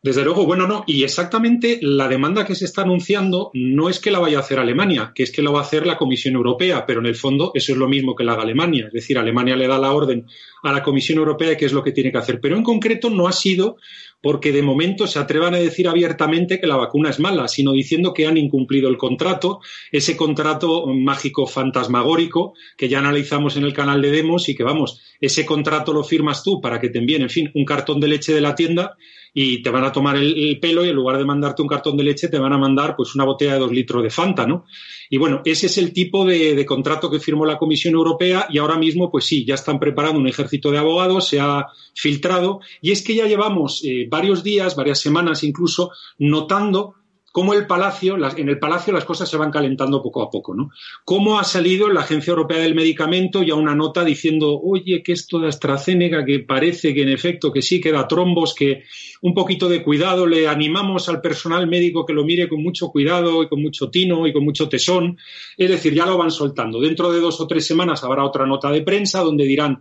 [0.01, 0.85] Desde luego, bueno, no.
[0.87, 4.61] Y exactamente la demanda que se está anunciando no es que la vaya a hacer
[4.61, 7.51] Alemania, que es que lo va a hacer la Comisión Europea, pero en el fondo
[7.55, 8.87] eso es lo mismo que la haga Alemania.
[8.87, 10.27] Es decir, Alemania le da la orden
[10.63, 12.41] a la Comisión Europea de qué es lo que tiene que hacer.
[12.41, 13.77] Pero en concreto no ha sido
[14.21, 18.13] porque de momento se atrevan a decir abiertamente que la vacuna es mala, sino diciendo
[18.13, 19.61] que han incumplido el contrato,
[19.93, 25.01] ese contrato mágico fantasmagórico que ya analizamos en el canal de Demos y que vamos,
[25.21, 28.33] ese contrato lo firmas tú para que te envíen, en fin, un cartón de leche
[28.35, 28.97] de la tienda
[29.35, 32.05] y te van a tomar el, pelo y en lugar de mandarte un cartón de
[32.05, 34.65] leche te van a mandar pues una botella de dos litros de Fanta, ¿no?
[35.11, 38.77] Y bueno, ese es el tipo de, contrato que firmó la Comisión Europea y ahora
[38.77, 43.03] mismo pues sí, ya están preparando un ejército de abogados, se ha filtrado y es
[43.03, 46.95] que ya llevamos eh, varios días, varias semanas incluso, notando
[47.33, 50.71] cómo el Palacio, en el Palacio las cosas se van calentando poco a poco, ¿no?
[51.05, 55.39] Cómo ha salido la Agencia Europea del Medicamento ya una nota diciendo, oye, que esto
[55.39, 58.83] de AstraZeneca, que parece que en efecto que sí, que da trombos, que
[59.23, 63.43] un poquito de cuidado, le animamos al personal médico que lo mire con mucho cuidado
[63.43, 65.19] y con mucho tino y con mucho tesón.
[65.57, 66.81] Es decir, ya lo van soltando.
[66.81, 69.81] Dentro de dos o tres semanas habrá otra nota de prensa donde dirán,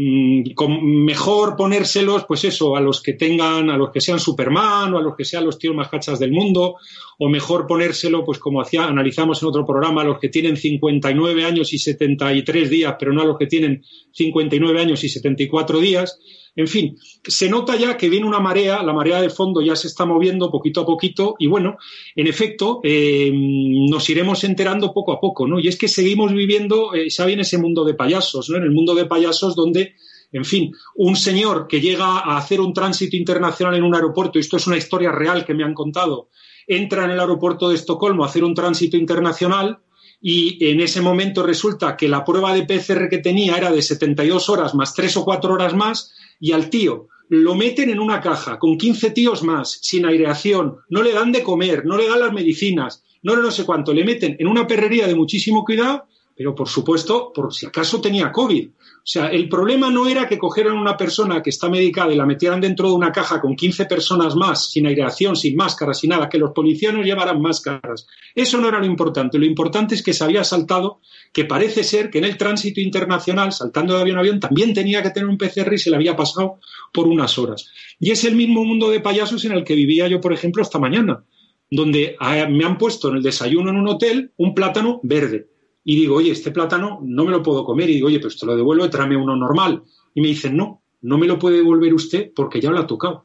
[0.00, 5.02] mejor ponérselos, pues eso, a los que tengan, a los que sean Superman o a
[5.02, 6.76] los que sean los tíos más cachas del mundo,
[7.18, 11.44] o mejor ponérselo, pues como hacía, analizamos en otro programa, a los que tienen 59
[11.44, 13.82] años y 73 días, pero no a los que tienen
[14.12, 16.20] 59 años y 74 días.
[16.58, 19.86] En fin, se nota ya que viene una marea, la marea de fondo ya se
[19.86, 21.76] está moviendo poquito a poquito y bueno,
[22.16, 25.60] en efecto, eh, nos iremos enterando poco a poco, ¿no?
[25.60, 28.56] Y es que seguimos viviendo, eh, ya viene ese mundo de payasos, ¿no?
[28.56, 29.94] En el mundo de payasos donde
[30.32, 34.56] en fin, un señor que llega a hacer un tránsito internacional en un aeropuerto, esto
[34.56, 36.28] es una historia real que me han contado,
[36.66, 39.78] entra en el aeropuerto de Estocolmo a hacer un tránsito internacional
[40.20, 44.48] y en ese momento resulta que la prueba de PCR que tenía era de 72
[44.48, 47.08] horas más 3 o 4 horas más y al tío.
[47.28, 51.42] Lo meten en una caja con 15 tíos más, sin aireación, no le dan de
[51.42, 55.06] comer, no le dan las medicinas, no, no, sé cuánto, le meten en una perrería
[55.06, 56.06] de muchísimo cuidado
[56.38, 58.68] pero por supuesto, por si acaso tenía COVID.
[58.68, 62.26] O sea, el problema no era que cogieran una persona que está medicada y la
[62.26, 66.28] metieran dentro de una caja con 15 personas más, sin aireación, sin máscaras, sin nada,
[66.28, 68.06] que los policías no llevaran máscaras.
[68.36, 69.36] Eso no era lo importante.
[69.36, 71.00] Lo importante es que se había saltado,
[71.32, 75.02] que parece ser que en el tránsito internacional, saltando de avión a avión, también tenía
[75.02, 76.60] que tener un PCR y se le había pasado
[76.92, 77.68] por unas horas.
[77.98, 80.78] Y es el mismo mundo de payasos en el que vivía yo, por ejemplo, esta
[80.78, 81.24] mañana,
[81.68, 85.48] donde ah, me han puesto en el desayuno en un hotel un plátano verde
[85.88, 87.88] y digo, oye, este plátano no me lo puedo comer.
[87.88, 89.84] Y digo, oye, pues te lo devuelvo tráeme uno normal.
[90.14, 93.24] Y me dicen, no, no me lo puede devolver usted porque ya lo ha tocado.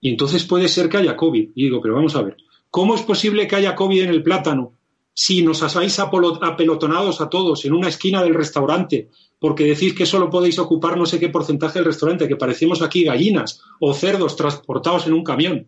[0.00, 1.50] Y entonces puede ser que haya COVID.
[1.52, 2.36] Y digo, pero vamos a ver,
[2.70, 4.74] ¿cómo es posible que haya COVID en el plátano
[5.14, 9.08] si nos habéis apelotonados a todos en una esquina del restaurante
[9.40, 13.02] porque decís que solo podéis ocupar no sé qué porcentaje del restaurante, que parecemos aquí
[13.02, 15.66] gallinas o cerdos transportados en un camión?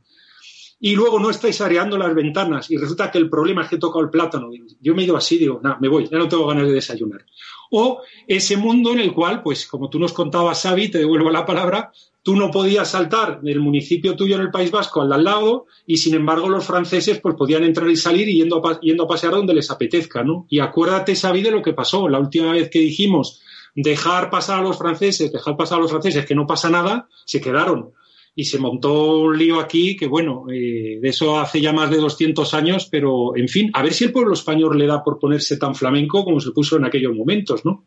[0.80, 3.80] Y luego no estáis areando las ventanas y resulta que el problema es que he
[3.80, 4.50] tocado el plátano.
[4.80, 7.24] Yo me he ido así, digo, nada, me voy, ya no tengo ganas de desayunar.
[7.70, 11.44] O ese mundo en el cual, pues como tú nos contabas, Xavi, te devuelvo la
[11.44, 11.90] palabra,
[12.22, 16.14] tú no podías saltar del municipio tuyo en el País Vasco al lado y sin
[16.14, 19.70] embargo los franceses pues podían entrar y salir yendo a, yendo a pasear donde les
[19.70, 20.46] apetezca, ¿no?
[20.48, 23.40] Y acuérdate, Xavi, de lo que pasó la última vez que dijimos
[23.74, 27.40] dejar pasar a los franceses, dejar pasar a los franceses, que no pasa nada, se
[27.40, 27.92] quedaron
[28.38, 31.96] y se montó un lío aquí que, bueno, eh, de eso hace ya más de
[31.96, 35.56] 200 años, pero, en fin, a ver si el pueblo español le da por ponerse
[35.56, 37.84] tan flamenco como se puso en aquellos momentos, ¿no?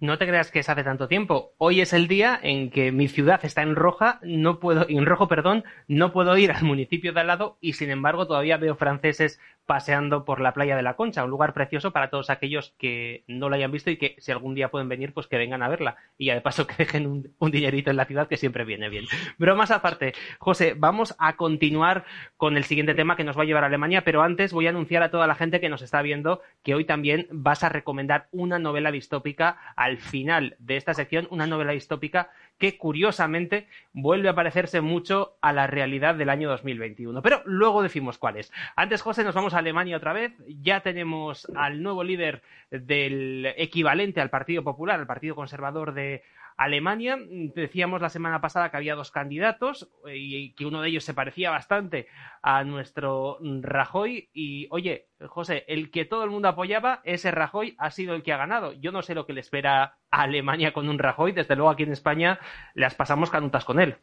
[0.00, 1.52] No te creas que es hace tanto tiempo.
[1.56, 5.28] Hoy es el día en que mi ciudad está en roja, no puedo, en rojo,
[5.28, 9.40] perdón, no puedo ir al municipio de al lado y sin embargo todavía veo franceses
[9.66, 13.48] paseando por la playa de la Concha, un lugar precioso para todos aquellos que no
[13.48, 15.96] lo hayan visto y que si algún día pueden venir, pues que vengan a verla.
[16.18, 17.06] Y de paso que dejen
[17.38, 19.06] un, dinerito en la ciudad que siempre viene bien.
[19.38, 22.04] Pero más aparte, José, vamos a continuar
[22.36, 24.70] con el siguiente tema que nos va a llevar a Alemania, pero antes voy a
[24.70, 28.28] anunciar a toda la gente que nos está viendo que hoy también vas a recomendar
[28.32, 34.34] una novela distópica al final de esta sección, una novela distópica que curiosamente vuelve a
[34.34, 37.20] parecerse mucho a la realidad del año 2021.
[37.20, 38.50] Pero luego decimos cuáles.
[38.76, 40.32] Antes, José, nos vamos a Alemania otra vez.
[40.46, 46.22] Ya tenemos al nuevo líder del equivalente al Partido Popular, al Partido Conservador de
[46.56, 51.12] Alemania, decíamos la semana pasada que había dos candidatos y que uno de ellos se
[51.12, 52.06] parecía bastante
[52.42, 54.28] a nuestro Rajoy.
[54.32, 58.32] Y oye, José, el que todo el mundo apoyaba, ese Rajoy ha sido el que
[58.32, 58.72] ha ganado.
[58.72, 61.32] Yo no sé lo que le espera a Alemania con un Rajoy.
[61.32, 62.40] Desde luego aquí en España
[62.74, 63.96] las pasamos canutas con él.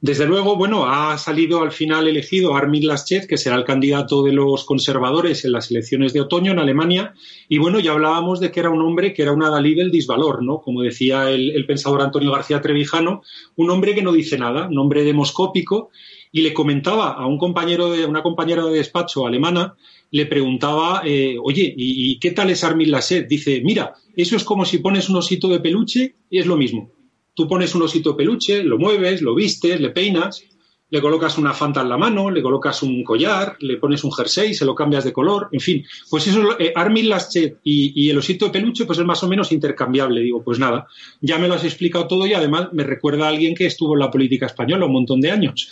[0.00, 4.32] Desde luego, bueno, ha salido al final elegido Armin Laschet, que será el candidato de
[4.32, 7.14] los conservadores en las elecciones de otoño en Alemania.
[7.48, 10.42] Y bueno, ya hablábamos de que era un hombre que era una Dalí del disvalor,
[10.42, 10.60] ¿no?
[10.60, 13.22] Como decía el, el pensador Antonio García Trevijano,
[13.56, 15.90] un hombre que no dice nada, un hombre demoscópico.
[16.32, 19.74] Y le comentaba a un compañero de, una compañera de despacho alemana
[20.10, 23.28] le preguntaba, eh, oye, ¿y, qué tal es Armin Laschet?
[23.28, 26.90] Dice, mira, eso es como si pones un osito de peluche y es lo mismo.
[27.34, 30.42] Tú pones un osito de peluche, lo mueves, lo vistes, le peinas,
[30.90, 34.52] le colocas una fanta en la mano, le colocas un collar, le pones un jersey,
[34.52, 35.84] se lo cambias de color, en fin.
[36.10, 39.28] Pues eso, eh, Armin Laschet y, y, el osito de peluche, pues es más o
[39.28, 40.20] menos intercambiable.
[40.20, 40.88] Digo, pues nada,
[41.20, 44.00] ya me lo has explicado todo y además me recuerda a alguien que estuvo en
[44.00, 45.70] la política española un montón de años.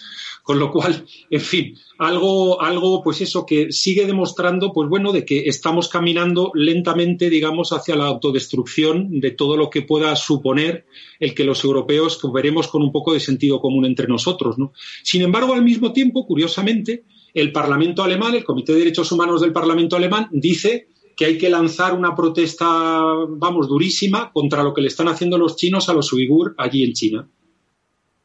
[0.48, 5.26] Con lo cual, en fin, algo, algo, pues eso, que sigue demostrando, pues bueno, de
[5.26, 10.86] que estamos caminando lentamente, digamos, hacia la autodestrucción de todo lo que pueda suponer
[11.20, 14.72] el que los europeos pues, veremos con un poco de sentido común entre nosotros, ¿no?
[15.02, 19.52] Sin embargo, al mismo tiempo, curiosamente, el Parlamento alemán, el Comité de Derechos Humanos del
[19.52, 24.88] Parlamento alemán, dice que hay que lanzar una protesta, vamos, durísima contra lo que le
[24.88, 27.28] están haciendo los chinos a los uigur allí en China.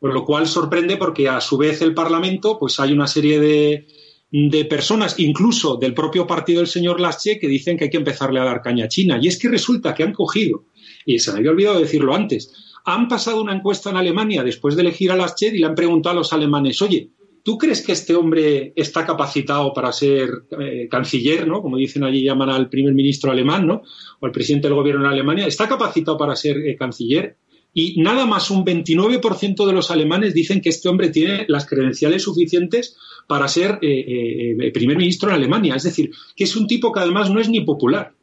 [0.03, 3.87] Por lo cual sorprende porque a su vez el Parlamento, pues hay una serie de,
[4.31, 8.41] de personas, incluso del propio partido del señor Laschet, que dicen que hay que empezarle
[8.41, 9.17] a dar caña a China.
[9.21, 10.65] Y es que resulta que han cogido,
[11.05, 12.51] y se me había olvidado decirlo antes,
[12.83, 16.15] han pasado una encuesta en Alemania después de elegir a Laschet y le han preguntado
[16.15, 20.27] a los alemanes, oye, ¿tú crees que este hombre está capacitado para ser
[20.59, 21.61] eh, canciller, ¿no?
[21.61, 23.83] Como dicen allí, llaman al primer ministro alemán, ¿no?
[24.19, 27.37] O al presidente del gobierno en Alemania, ¿está capacitado para ser eh, canciller?
[27.73, 32.23] Y nada más un 29% de los alemanes dicen que este hombre tiene las credenciales
[32.23, 32.95] suficientes
[33.27, 35.75] para ser eh, eh, primer ministro en Alemania.
[35.75, 38.13] Es decir, que es un tipo que además no es ni popular.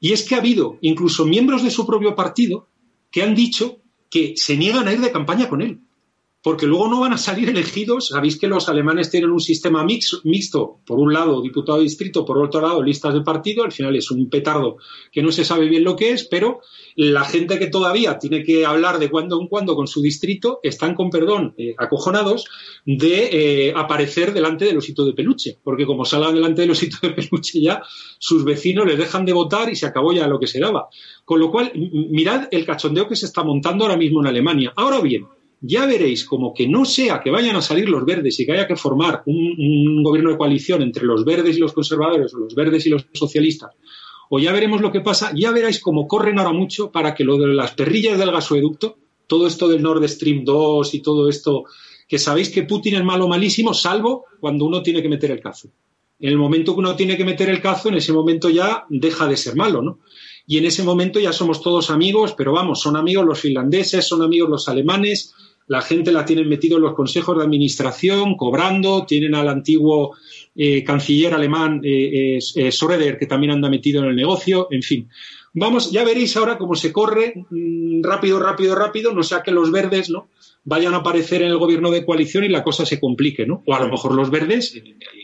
[0.00, 2.68] Y es que ha habido incluso miembros de su propio partido
[3.10, 3.78] que han dicho
[4.10, 5.80] que se niegan a ir de campaña con él
[6.46, 8.06] porque luego no van a salir elegidos.
[8.06, 12.38] Sabéis que los alemanes tienen un sistema mixto, por un lado diputado de distrito, por
[12.38, 14.76] otro lado listas de partido, al final es un petardo
[15.10, 16.60] que no se sabe bien lo que es, pero
[16.94, 20.94] la gente que todavía tiene que hablar de cuando en cuando con su distrito están,
[20.94, 22.44] con perdón, eh, acojonados
[22.84, 27.10] de eh, aparecer delante del osito de peluche, porque como salgan delante del osito de
[27.10, 27.82] peluche ya,
[28.20, 30.90] sus vecinos les dejan de votar y se acabó ya lo que se daba.
[31.24, 34.72] Con lo cual, mirad el cachondeo que se está montando ahora mismo en Alemania.
[34.76, 35.26] Ahora bien,
[35.60, 38.66] ya veréis como que no sea que vayan a salir los verdes y que haya
[38.66, 42.86] que formar un, gobierno de coalición entre los verdes y los conservadores o los verdes
[42.86, 43.72] y los socialistas,
[44.28, 47.38] o ya veremos lo que pasa, ya veréis cómo corren ahora mucho para que lo
[47.38, 51.64] de las perrillas del gasoducto, todo esto del Nord Stream 2 y todo esto,
[52.08, 55.70] que sabéis que Putin es malo malísimo, salvo cuando uno tiene que meter el cazo.
[56.18, 59.26] En el momento que uno tiene que meter el cazo, en ese momento ya deja
[59.26, 59.98] de ser malo, ¿no?
[60.46, 64.22] Y en ese momento ya somos todos amigos, pero vamos, son amigos los finlandeses, son
[64.22, 65.34] amigos los alemanes,
[65.66, 70.16] la gente la tienen metido en los consejos de administración, cobrando, tienen al antiguo
[70.54, 75.08] eh, canciller alemán eh, eh, que también anda metido en el negocio, en fin.
[75.54, 79.72] Vamos, ya veréis ahora cómo se corre mm, rápido, rápido, rápido, no sea que los
[79.72, 80.28] verdes no
[80.64, 83.62] vayan a aparecer en el gobierno de coalición y la cosa se complique, ¿no?
[83.66, 84.80] O a lo mejor los verdes, y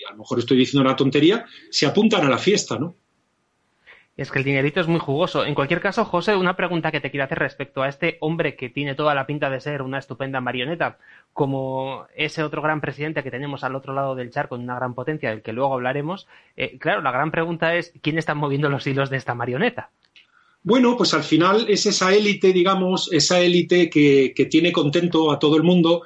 [0.09, 2.95] a lo mejor estoy diciendo una tontería, se apuntan a la fiesta, ¿no?
[4.15, 5.47] Es que el dinerito es muy jugoso.
[5.47, 8.69] En cualquier caso, José, una pregunta que te quiero hacer respecto a este hombre que
[8.69, 10.99] tiene toda la pinta de ser una estupenda marioneta,
[11.33, 15.31] como ese otro gran presidente que tenemos al otro lado del charco, una gran potencia,
[15.31, 16.29] del que luego hablaremos.
[16.59, 19.89] Eh, claro, la gran pregunta es, ¿quién está moviendo los hilos de esta marioneta?
[20.63, 25.57] Bueno, pues al final es esa élite, digamos, esa élite que tiene contento a todo
[25.57, 26.03] el mundo,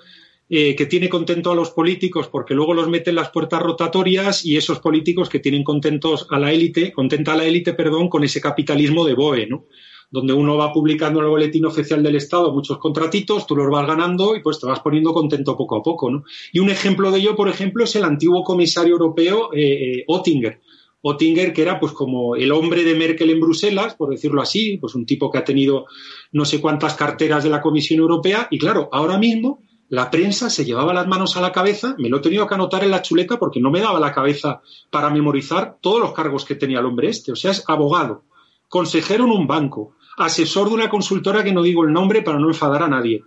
[0.49, 4.45] eh, que tiene contento a los políticos porque luego los mete en las puertas rotatorias
[4.45, 8.23] y esos políticos que tienen contentos a la élite, contenta a la élite, perdón, con
[8.23, 9.65] ese capitalismo de BOE, ¿no?
[10.09, 13.89] Donde uno va publicando en el boletín oficial del Estado muchos contratitos, tú los vas
[13.89, 16.23] ganando y pues te vas poniendo contento poco a poco, ¿no?
[16.53, 20.61] Y un ejemplo de ello, por ejemplo, es el antiguo comisario europeo eh, eh, Oettinger.
[21.03, 24.95] Oettinger, que era pues como el hombre de Merkel en Bruselas, por decirlo así, pues
[24.95, 25.87] un tipo que ha tenido
[26.31, 30.65] no sé cuántas carteras de la Comisión Europea y claro, ahora mismo la prensa se
[30.65, 33.39] llevaba las manos a la cabeza, me lo he tenido que anotar en la chuleta
[33.39, 34.61] porque no me daba la cabeza
[34.91, 37.33] para memorizar todos los cargos que tenía el hombre este.
[37.33, 38.25] O sea, es abogado,
[38.69, 42.49] consejero en un banco, asesor de una consultora que no digo el nombre para no
[42.49, 43.23] enfadar a nadie,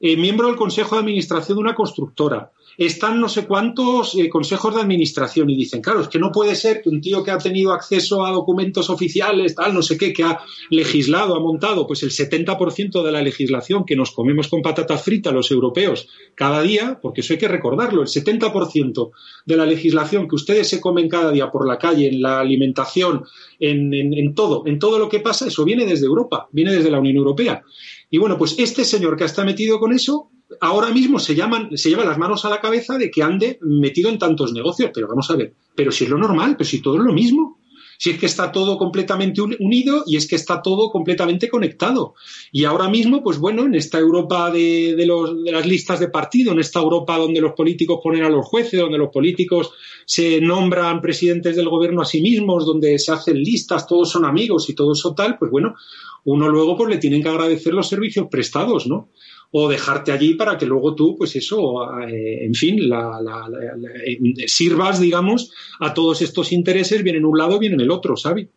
[0.00, 4.74] eh, miembro del consejo de administración de una constructora, están no sé cuántos eh, consejos
[4.74, 7.38] de administración y dicen, claro, es que no puede ser que un tío que ha
[7.38, 12.02] tenido acceso a documentos oficiales, tal, no sé qué, que ha legislado, ha montado, pues
[12.02, 16.98] el 70% de la legislación que nos comemos con patatas fritas los europeos cada día,
[17.00, 19.10] porque eso hay que recordarlo, el 70%
[19.46, 23.24] de la legislación que ustedes se comen cada día por la calle, en la alimentación,
[23.60, 26.98] en, en todo, en todo lo que pasa, eso viene desde Europa, viene desde la
[26.98, 27.62] Unión Europea.
[28.10, 31.90] Y bueno, pues este señor que está metido con eso, ahora mismo se, llaman, se
[31.90, 34.90] lleva las manos a la cabeza de que ande metido en tantos negocios.
[34.92, 37.58] Pero vamos a ver, pero si es lo normal, pero si todo es lo mismo.
[37.96, 42.14] Si es que está todo completamente unido y es que está todo completamente conectado.
[42.50, 44.96] Y ahora mismo, pues bueno, en esta Europa de
[45.46, 48.98] las listas de partido, en esta Europa donde los políticos ponen a los jueces, donde
[48.98, 49.72] los políticos
[50.06, 54.68] se nombran presidentes del gobierno a sí mismos, donde se hacen listas, todos son amigos
[54.68, 55.76] y todo eso tal, pues bueno,
[56.24, 59.10] uno luego pues le tienen que agradecer los servicios prestados, ¿no?
[59.56, 65.52] O dejarte allí para que luego tú, pues eso, eh, en fin, eh, sirvas, digamos,
[65.78, 68.48] a todos estos intereses, vienen un lado, vienen el otro, ¿sabes?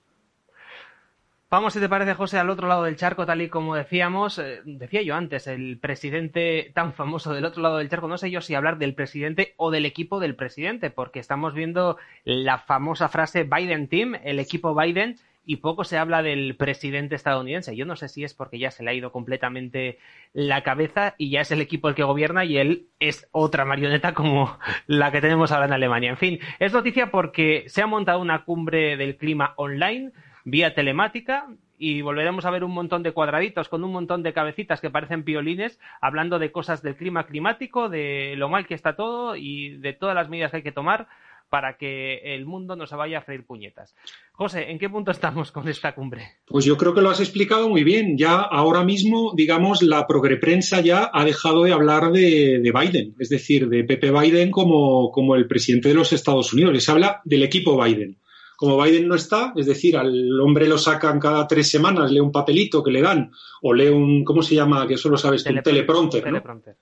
[1.52, 4.62] Vamos, si te parece, José, al otro lado del charco, tal y como decíamos, eh,
[4.66, 8.42] decía yo antes, el presidente tan famoso del otro lado del charco, no sé yo
[8.42, 13.44] si hablar del presidente o del equipo del presidente, porque estamos viendo la famosa frase
[13.44, 15.18] Biden Team, el equipo Biden,
[15.48, 17.76] y poco se habla del presidente estadounidense.
[17.76, 19.98] Yo no sé si es porque ya se le ha ido completamente
[20.34, 24.14] la cabeza y ya es el equipo el que gobierna y él es otra marioneta
[24.14, 26.10] como la que tenemos ahora en Alemania.
[26.10, 30.12] En fin, es noticia porque se ha montado una cumbre del clima online
[30.44, 34.82] vía telemática y volveremos a ver un montón de cuadraditos con un montón de cabecitas
[34.82, 39.38] que parecen piolines hablando de cosas del clima climático, de lo mal que está todo
[39.38, 41.08] y de todas las medidas que hay que tomar
[41.50, 43.96] para que el mundo no se vaya a freír puñetas.
[44.34, 46.24] José, ¿en qué punto estamos con esta cumbre?
[46.46, 48.18] Pues yo creo que lo has explicado muy bien.
[48.18, 53.70] Ya ahora mismo, digamos, la progreprensa ya ha dejado de hablar de, Biden, es decir,
[53.70, 56.74] de Pepe Biden como, como el presidente de los Estados Unidos.
[56.74, 58.18] Les habla del equipo Biden
[58.58, 62.32] como Biden no está, es decir, al hombre lo sacan cada tres semanas, lee un
[62.32, 63.32] papelito que le dan,
[63.62, 64.88] o lee un, ¿cómo se llama?
[64.88, 66.24] Que eso lo sabes un teleprompter,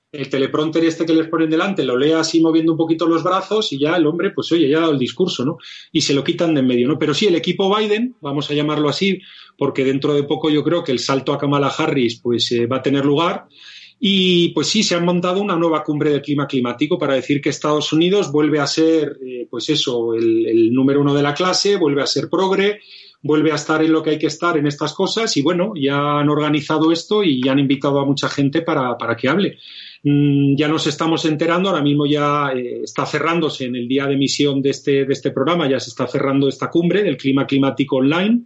[0.09, 3.73] El teleprompter este que les ponen delante, lo lee así moviendo un poquito los brazos
[3.73, 5.57] y ya el hombre, pues oye, ya ha dado el discurso, ¿no?
[5.91, 6.97] Y se lo quitan de en medio, ¿no?
[6.97, 9.19] Pero sí, el equipo Biden, vamos a llamarlo así,
[9.57, 12.77] porque dentro de poco yo creo que el salto a Kamala Harris, pues eh, va
[12.77, 13.47] a tener lugar
[13.99, 17.49] Y pues sí, se ha montado una nueva cumbre del clima climático para decir que
[17.49, 22.01] Estados Unidos vuelve a ser, eh, pues eso, el, número uno de la clase, vuelve
[22.01, 22.81] a ser progre,
[23.21, 26.19] vuelve a estar en lo que hay que estar en estas cosas y bueno, ya
[26.19, 29.57] han organizado esto y han invitado a mucha gente para, para que hable.
[30.03, 34.13] Mm, ya nos estamos enterando, ahora mismo ya eh, está cerrándose en el día de
[34.13, 37.95] emisión de este, de este programa, ya se está cerrando esta cumbre del clima climático
[37.95, 38.43] online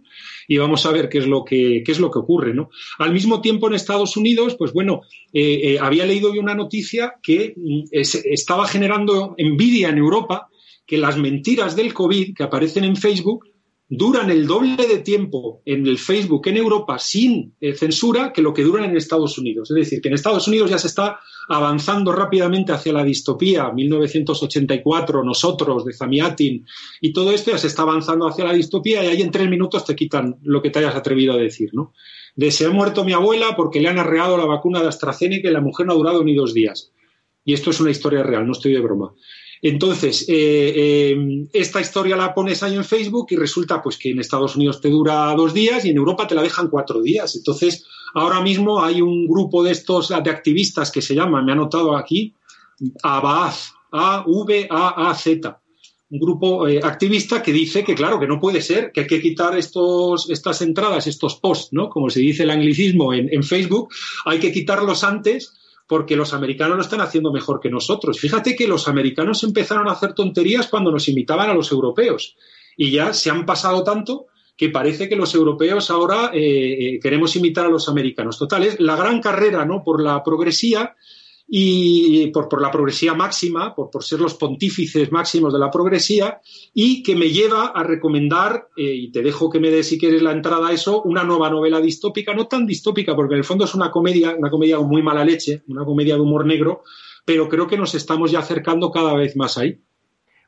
[0.50, 2.52] y vamos a ver qué es lo que, qué es lo que ocurre.
[2.52, 2.70] ¿no?
[2.98, 5.02] Al mismo tiempo, en Estados Unidos, pues bueno,
[5.32, 10.48] eh, eh, había leído yo una noticia que mm, estaba generando envidia en Europa
[10.84, 13.44] que las mentiras del COVID que aparecen en Facebook
[13.88, 18.52] duran el doble de tiempo en el Facebook en Europa sin eh, censura que lo
[18.52, 19.70] que duran en Estados Unidos.
[19.70, 21.20] Es decir, que en Estados Unidos ya se está
[21.50, 23.70] avanzando rápidamente hacia la distopía.
[23.72, 26.64] 1984, nosotros, de Zamiatin,
[27.00, 29.84] y todo esto ya se está avanzando hacia la distopía y ahí en tres minutos
[29.84, 31.92] te quitan lo que te hayas atrevido a decir, ¿no?
[32.36, 35.52] De se ha muerto mi abuela porque le han arreado la vacuna de AstraZeneca y
[35.52, 36.92] la mujer no ha durado ni dos días.
[37.44, 39.12] Y esto es una historia real, no estoy de broma.
[39.62, 44.18] Entonces, eh, eh, esta historia la pones ahí en Facebook y resulta pues que en
[44.20, 47.36] Estados Unidos te dura dos días y en Europa te la dejan cuatro días.
[47.36, 47.84] Entonces,
[48.14, 51.94] ahora mismo hay un grupo de estos de activistas que se llama, me ha anotado
[51.94, 52.34] aquí,
[53.02, 55.60] AVAZ, A-V-A-A-Z,
[56.12, 59.20] un grupo eh, activista que dice que, claro, que no puede ser, que hay que
[59.20, 61.90] quitar estos, estas entradas, estos posts, ¿no?
[61.90, 63.90] Como se dice el anglicismo en Facebook,
[64.24, 65.59] hay que quitarlos antes
[65.90, 68.20] porque los americanos lo están haciendo mejor que nosotros.
[68.20, 72.36] Fíjate que los americanos empezaron a hacer tonterías cuando nos imitaban a los europeos
[72.76, 74.26] y ya se han pasado tanto
[74.56, 78.38] que parece que los europeos ahora eh, eh, queremos imitar a los americanos.
[78.38, 79.82] Total, es la gran carrera ¿no?
[79.82, 80.94] por la progresía
[81.52, 86.40] y por, por la progresía máxima, por, por, ser los pontífices máximos de la progresía,
[86.72, 90.22] y que me lleva a recomendar, eh, y te dejo que me des si quieres
[90.22, 93.64] la entrada a eso, una nueva novela distópica, no tan distópica, porque en el fondo
[93.64, 96.84] es una comedia, una comedia con muy mala leche, una comedia de humor negro,
[97.24, 99.80] pero creo que nos estamos ya acercando cada vez más ahí.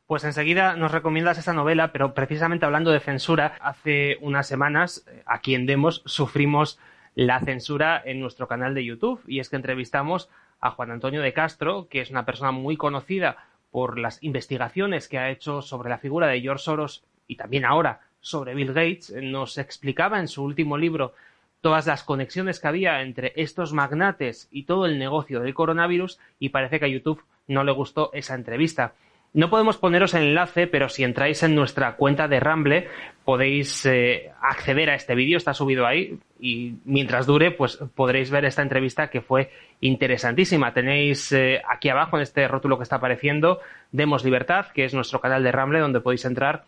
[0.07, 5.25] Pues enseguida nos recomiendas esta novela, pero precisamente hablando de censura, hace unas semanas, eh,
[5.27, 6.79] aquí en Demos, sufrimos
[7.17, 10.29] la censura en nuestro canal de YouTube, y es que entrevistamos
[10.63, 13.37] a Juan Antonio de Castro, que es una persona muy conocida
[13.71, 18.01] por las investigaciones que ha hecho sobre la figura de George Soros y también ahora
[18.21, 21.15] sobre Bill Gates, nos explicaba en su último libro
[21.61, 26.51] todas las conexiones que había entre estos magnates y todo el negocio del coronavirus y
[26.51, 28.95] parece que a YouTube no le gustó esa entrevista.
[29.35, 32.89] No podemos poneros el enlace, pero si entráis en nuestra cuenta de Ramble
[33.25, 38.45] podéis eh, acceder a este vídeo, está subido ahí y mientras dure pues podréis ver
[38.45, 39.51] esta entrevista que fue
[39.81, 40.75] interesantísima.
[40.75, 43.61] Tenéis eh, aquí abajo en este rótulo que está apareciendo
[43.91, 46.65] Demos Libertad, que es nuestro canal de Ramble donde podéis entrar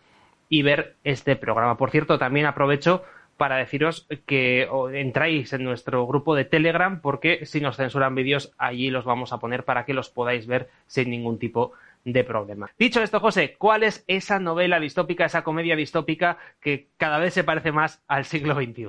[0.49, 1.77] y ver este programa.
[1.77, 3.03] Por cierto, también aprovecho
[3.37, 8.89] para deciros que entráis en nuestro grupo de Telegram porque si nos censuran vídeos allí
[8.89, 12.69] los vamos a poner para que los podáis ver sin ningún tipo de de problema.
[12.77, 17.43] Dicho esto, José, ¿cuál es esa novela distópica, esa comedia distópica que cada vez se
[17.43, 18.85] parece más al siglo XXI?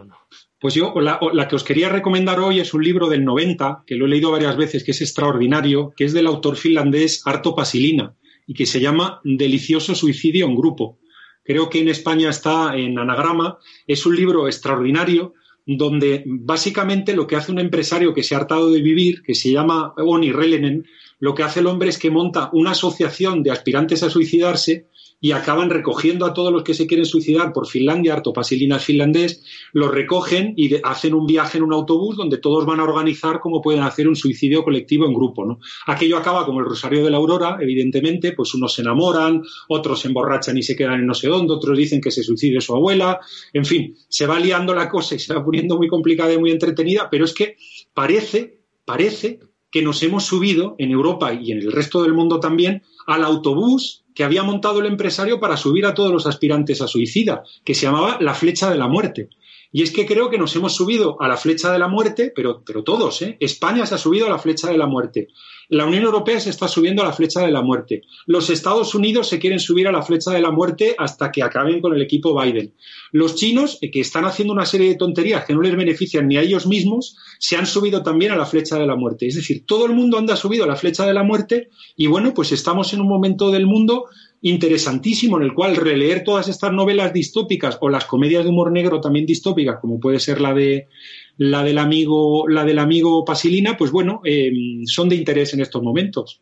[0.61, 4.05] Pues yo, la, que os quería recomendar hoy es un libro del 90, que lo
[4.05, 8.15] he leído varias veces, que es extraordinario, que es del autor finlandés Arto Pasilina
[8.47, 10.99] y que se llama Delicioso suicidio en grupo.
[11.43, 13.59] Creo que en España está en anagrama.
[13.87, 15.35] Es un libro extraordinario
[15.65, 19.51] donde básicamente lo que hace un empresario que se ha hartado de vivir, que se
[19.51, 20.87] llama Oni Relenen,
[21.19, 24.89] lo que hace el hombre es que monta una asociación de aspirantes a suicidarse
[25.21, 29.91] y acaban recogiendo a todos los que se quieren suicidar por Finlandia, Artopasilina finlandés, los
[29.91, 33.83] recogen y hacen un viaje en un autobús donde todos van a organizar cómo pueden
[33.83, 35.47] hacer un suicidio colectivo en grupo.
[35.47, 35.59] ¿no?
[35.87, 40.09] Aquello acaba como el Rosario de la Aurora, evidentemente, pues unos se enamoran, otros se
[40.09, 43.19] emborrachan y se quedan en no sé dónde, otros dicen que se suicide su abuela,
[43.53, 46.51] en fin, se va liando la cosa y se va poniendo muy complicada y muy
[46.51, 47.57] entretenida, pero es que
[47.95, 49.41] parece, parece
[49.71, 54.05] que nos hemos subido en Europa y en el resto del mundo también al autobús
[54.15, 57.87] que había montado el empresario para subir a todos los aspirantes a suicida, que se
[57.87, 59.29] llamaba la flecha de la muerte.
[59.77, 62.63] Y es que creo que nos hemos subido a la flecha de la muerte, pero,
[62.65, 63.37] pero todos, ¿eh?
[63.41, 65.29] España se ha subido a la flecha de la muerte.
[65.69, 68.01] La Unión Europea se está subiendo a la flecha de la muerte.
[68.25, 71.83] Los Estados Unidos se quieren subir a la flecha de la muerte hasta que acaben
[71.83, 72.73] con el equipo Biden.
[73.13, 76.39] Los chinos, eh, que están haciendo una serie de tonterías que no les benefician ni
[76.39, 79.27] a ellos mismos, se han subido también a la flecha de la muerte.
[79.27, 82.33] Es decir, todo el mundo anda subido a la flecha de la muerte y bueno,
[82.33, 84.07] pues estamos en un momento del mundo
[84.49, 89.01] interesantísimo en el cual releer todas estas novelas distópicas o las comedias de humor negro
[89.01, 90.89] también distópicas, como puede ser la de
[91.37, 94.53] la del amigo, la del amigo Pasilina, pues bueno, eh,
[94.87, 96.41] son de interés en estos momentos.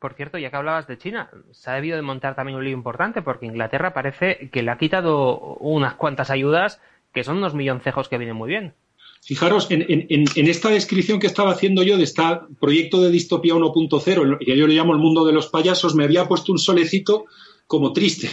[0.00, 2.72] Por cierto, ya que hablabas de China, se ha debido de montar también un lío
[2.72, 6.80] importante porque Inglaterra parece que le ha quitado unas cuantas ayudas
[7.12, 8.74] que son unos milloncejos que vienen muy bien.
[9.20, 12.22] Fijaros, en, esta descripción que estaba haciendo yo de este
[12.58, 16.26] proyecto de distopía 1.0, que yo le llamo el mundo de los payasos, me había
[16.26, 17.26] puesto un solecito
[17.66, 18.30] como triste.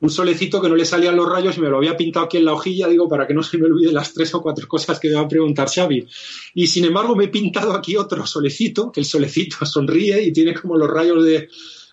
[0.00, 2.46] Un solecito que no le salían los rayos y me lo había pintado aquí en
[2.46, 5.08] la hojilla, digo, para que no se me olvide las tres o cuatro cosas que
[5.08, 6.06] me va a preguntar Xavi.
[6.54, 10.54] Y sin embargo me he pintado aquí otro solecito, que el solecito sonríe y tiene
[10.54, 11.48] como los rayos de,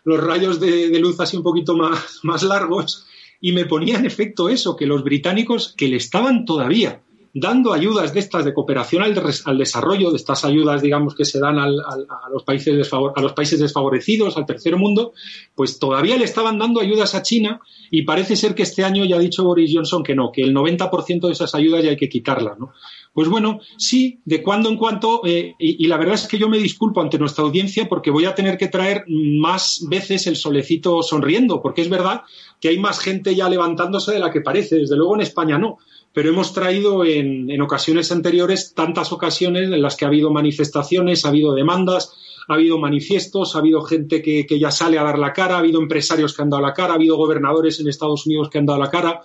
[0.05, 3.05] los rayos de, luz así un poquito más largos.
[3.41, 7.01] Y me ponía en efecto eso, que los británicos, que le estaban todavía
[7.33, 11.57] dando ayudas de estas de cooperación al, desarrollo, de estas ayudas, digamos, que se dan
[11.57, 15.13] a, los países a los países desfavorecidos, al tercer mundo,
[15.55, 19.15] pues todavía le estaban dando ayudas a China y parece ser que este año ya
[19.15, 22.09] ha dicho Boris Johnson que no, que el 90% de esas ayudas ya hay que
[22.09, 22.71] quitarlas, ¿no?
[23.13, 26.57] Pues bueno, sí, de cuando en cuando, eh, y, la verdad es que yo me
[26.57, 31.61] disculpo ante nuestra audiencia porque voy a tener que traer más veces el solecito sonriendo,
[31.61, 32.23] porque es verdad
[32.59, 35.77] que hay más gente ya levantándose de la que parece, desde luego en España no
[36.13, 41.25] pero hemos traído en, en, ocasiones anteriores tantas ocasiones en las que ha habido manifestaciones,
[41.25, 42.13] ha habido demandas,
[42.47, 45.81] ha habido manifiestos, ha habido gente que, ya sale a dar la cara, ha habido
[45.81, 48.79] empresarios que han dado la cara, ha habido gobernadores en Estados Unidos que han dado
[48.79, 49.21] la cara.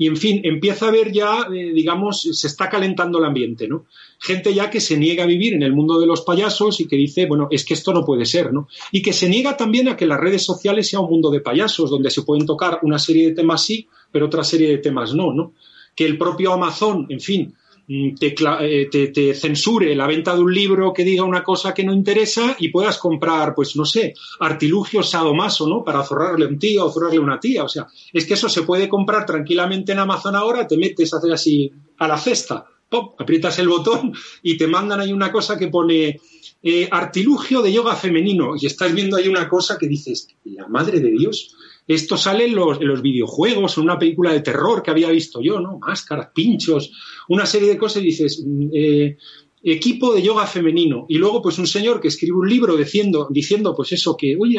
[0.00, 3.86] Y en fin, empieza a haber ya, eh, digamos, se está calentando el ambiente, ¿no?
[4.20, 6.94] Gente ya que se niega a vivir en el mundo de los payasos y que
[6.94, 8.68] dice, bueno, es que esto no puede ser, ¿no?
[8.92, 11.90] Y que se niega también a que las redes sociales sea un mundo de payasos,
[11.90, 15.32] donde se pueden tocar una serie de temas sí, pero otra serie de temas no,
[15.32, 15.54] ¿no?
[15.98, 17.52] Que el propio Amazon, en fin,
[17.88, 21.92] mm, eh, te, censure la venta de un libro que diga una cosa que no
[21.92, 25.82] interesa y puedas comprar, pues no sé, artilugios sadomaso, ¿no?
[25.82, 27.64] Para zorrarle a un tío o zorrarle a una tía.
[27.64, 31.32] O sea, es que eso se puede comprar tranquilamente en Amazon ahora, te metes, hacer
[31.32, 35.66] así a la cesta, pop, aprietas el botón y te mandan ahí una cosa que
[35.66, 36.20] pone
[36.62, 41.00] eh, artilugio de yoga femenino y estás viendo ahí una cosa que dices, la madre
[41.00, 41.56] de Dios,
[41.88, 45.78] esto sale en los, videojuegos, en una película de terror que había visto yo, ¿no?
[45.78, 46.92] Máscaras, pinchos,
[47.28, 49.16] una serie de cosas y dices, mm, eh,
[49.62, 51.06] equipo de yoga femenino.
[51.08, 54.58] Y luego, pues un señor que escribe un libro diciendo, diciendo pues eso, que, oye,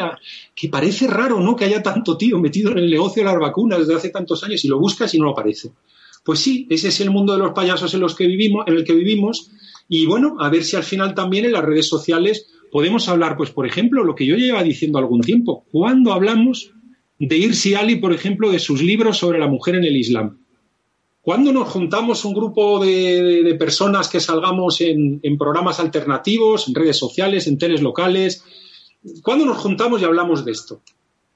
[0.56, 1.54] que parece raro, ¿no?
[1.54, 4.64] Que haya tanto tío metido en el negocio de las vacunas desde hace tantos años
[4.64, 5.70] y lo buscas y no lo aparece.
[6.24, 8.84] Pues sí, ese es el mundo de los payasos en los que vivimos, en el
[8.84, 9.50] que vivimos.
[9.88, 13.50] Y bueno, a ver si al final también en las redes sociales podemos hablar, pues
[13.50, 15.64] por ejemplo, lo que yo lleva diciendo algún tiempo.
[15.70, 16.72] cuando hablamos
[17.26, 20.38] de Irsi Ali, por ejemplo, de sus libros sobre la mujer en el Islam.
[21.20, 27.46] ¿Cuándo nos juntamos un grupo de, personas que salgamos en, programas alternativos, en redes sociales,
[27.46, 28.42] en teles locales?
[29.22, 30.80] ¿Cuándo nos juntamos y hablamos de esto?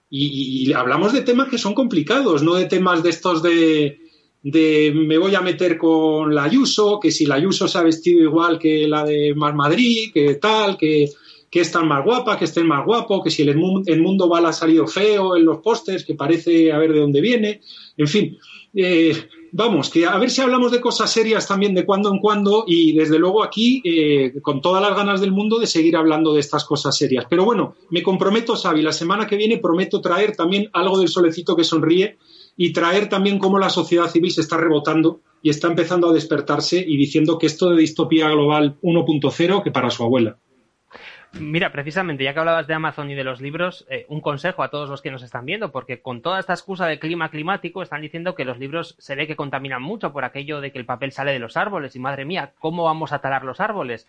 [0.08, 3.98] Y, hablamos de temas que son complicados, no de temas de estos de,
[4.42, 8.22] de me voy a meter con la Ayuso, que si la Ayuso se ha vestido
[8.22, 11.10] igual que la de Mar Madrid, que tal, que
[11.54, 14.88] que están más guapa, que estén más guapo, que si el, mundo va ha salido
[14.88, 17.60] feo en los pósters, que parece a ver de dónde viene,
[17.96, 18.36] en fin.
[18.74, 19.14] Eh,
[19.52, 22.92] vamos, que a ver si hablamos de cosas serias también de cuando en cuando y
[22.94, 26.64] desde luego aquí eh, con todas las ganas del mundo de seguir hablando de estas
[26.64, 27.24] cosas serias.
[27.30, 31.54] Pero bueno, me comprometo, Xavi, la semana que viene prometo traer también algo del solecito
[31.54, 32.18] que sonríe
[32.56, 36.84] y traer también cómo la sociedad civil se está rebotando y está empezando a despertarse
[36.84, 40.36] y diciendo que esto de distopía global 1.0 que para su abuela.
[41.40, 44.68] Mira, precisamente, ya que hablabas de Amazon y de los libros, eh, un consejo a
[44.68, 48.02] todos los que nos están viendo, porque con toda esta excusa de clima climático están
[48.02, 51.10] diciendo que los libros se ve que contaminan mucho por aquello de que el papel
[51.10, 54.06] sale de los árboles y madre mía, ¿cómo vamos a talar los árboles?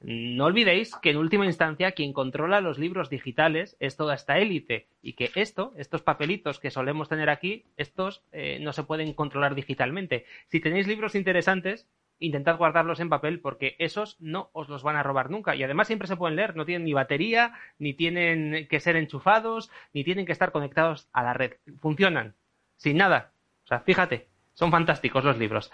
[0.00, 4.86] No olvidéis que en última instancia quien controla los libros digitales es toda esta élite
[5.02, 9.54] y que esto, estos papelitos que solemos tener aquí, estos eh, no se pueden controlar
[9.54, 10.24] digitalmente.
[10.48, 11.86] Si tenéis libros interesantes,
[12.24, 15.54] intentad guardarlos en papel porque esos no os los van a robar nunca.
[15.54, 19.70] Y además siempre se pueden leer, no tienen ni batería, ni tienen que ser enchufados,
[19.92, 21.54] ni tienen que estar conectados a la red.
[21.80, 22.34] Funcionan,
[22.76, 23.32] sin nada.
[23.64, 25.70] O sea, fíjate, son fantásticos los libros.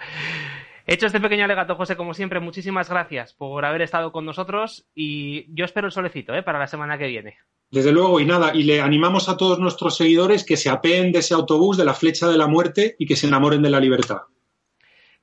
[0.86, 5.44] Hecho este pequeño alegato, José, como siempre, muchísimas gracias por haber estado con nosotros y
[5.54, 6.42] yo espero el solecito ¿eh?
[6.42, 7.36] para la semana que viene.
[7.70, 11.18] Desde luego, y nada, y le animamos a todos nuestros seguidores que se apeen de
[11.18, 14.22] ese autobús de la flecha de la muerte y que se enamoren de la libertad.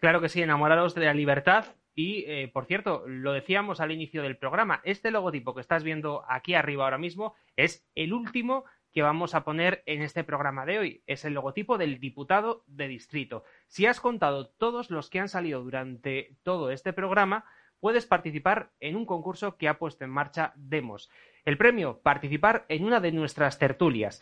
[0.06, 1.66] Claro que sí, enamorados de la libertad.
[1.96, 6.24] Y, eh, por cierto, lo decíamos al inicio del programa, este logotipo que estás viendo
[6.30, 10.78] aquí arriba ahora mismo es el último que vamos a poner en este programa de
[10.78, 11.04] hoy.
[11.08, 13.46] Es el logotipo del diputado de distrito.
[13.66, 17.44] Si has contado todos los que han salido durante todo este programa,
[17.80, 21.10] puedes participar en un concurso que ha puesto en marcha Demos.
[21.46, 24.22] El premio, participar en una de nuestras tertulias.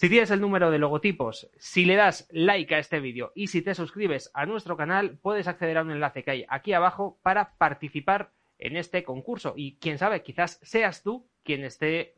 [0.00, 3.60] Si tienes el número de logotipos, si le das like a este vídeo y si
[3.60, 7.58] te suscribes a nuestro canal, puedes acceder a un enlace que hay aquí abajo para
[7.58, 9.52] participar en este concurso.
[9.58, 12.14] Y quién sabe, quizás seas tú quien esté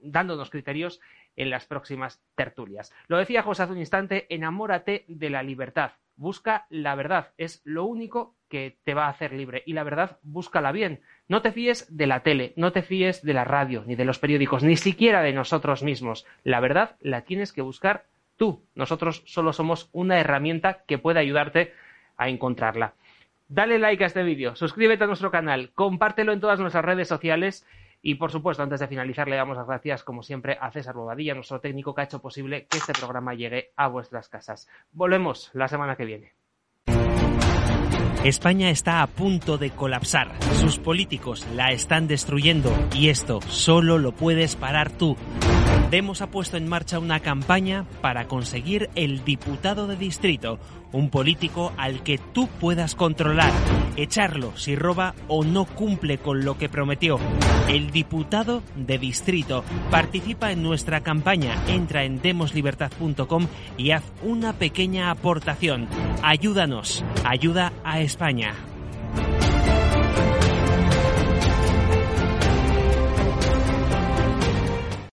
[0.00, 1.00] dándonos criterios
[1.36, 2.92] en las próximas tertulias.
[3.08, 5.92] Lo decía José hace un instante, enamórate de la libertad.
[6.16, 9.62] Busca la verdad, es lo único que te va a hacer libre.
[9.64, 11.00] Y la verdad, búscala bien.
[11.28, 14.18] No te fíes de la tele, no te fíes de la radio, ni de los
[14.18, 16.26] periódicos, ni siquiera de nosotros mismos.
[16.44, 18.04] La verdad la tienes que buscar
[18.36, 18.62] tú.
[18.74, 21.72] Nosotros solo somos una herramienta que puede ayudarte
[22.16, 22.94] a encontrarla.
[23.48, 27.66] Dale like a este vídeo, suscríbete a nuestro canal, compártelo en todas nuestras redes sociales
[28.02, 31.34] y por supuesto, antes de finalizar, le damos las gracias, como siempre, a César Bobadilla,
[31.34, 34.68] nuestro técnico que ha hecho posible que este programa llegue a vuestras casas.
[34.92, 36.32] Volvemos la semana que viene.
[38.24, 40.32] España está a punto de colapsar.
[40.54, 45.16] Sus políticos la están destruyendo y esto solo lo puedes parar tú.
[45.90, 50.60] Demos ha puesto en marcha una campaña para conseguir el diputado de distrito,
[50.92, 53.52] un político al que tú puedas controlar,
[53.96, 57.18] echarlo si roba o no cumple con lo que prometió.
[57.68, 65.10] El diputado de distrito participa en nuestra campaña, entra en demoslibertad.com y haz una pequeña
[65.10, 65.88] aportación.
[66.22, 68.54] Ayúdanos, ayuda a España.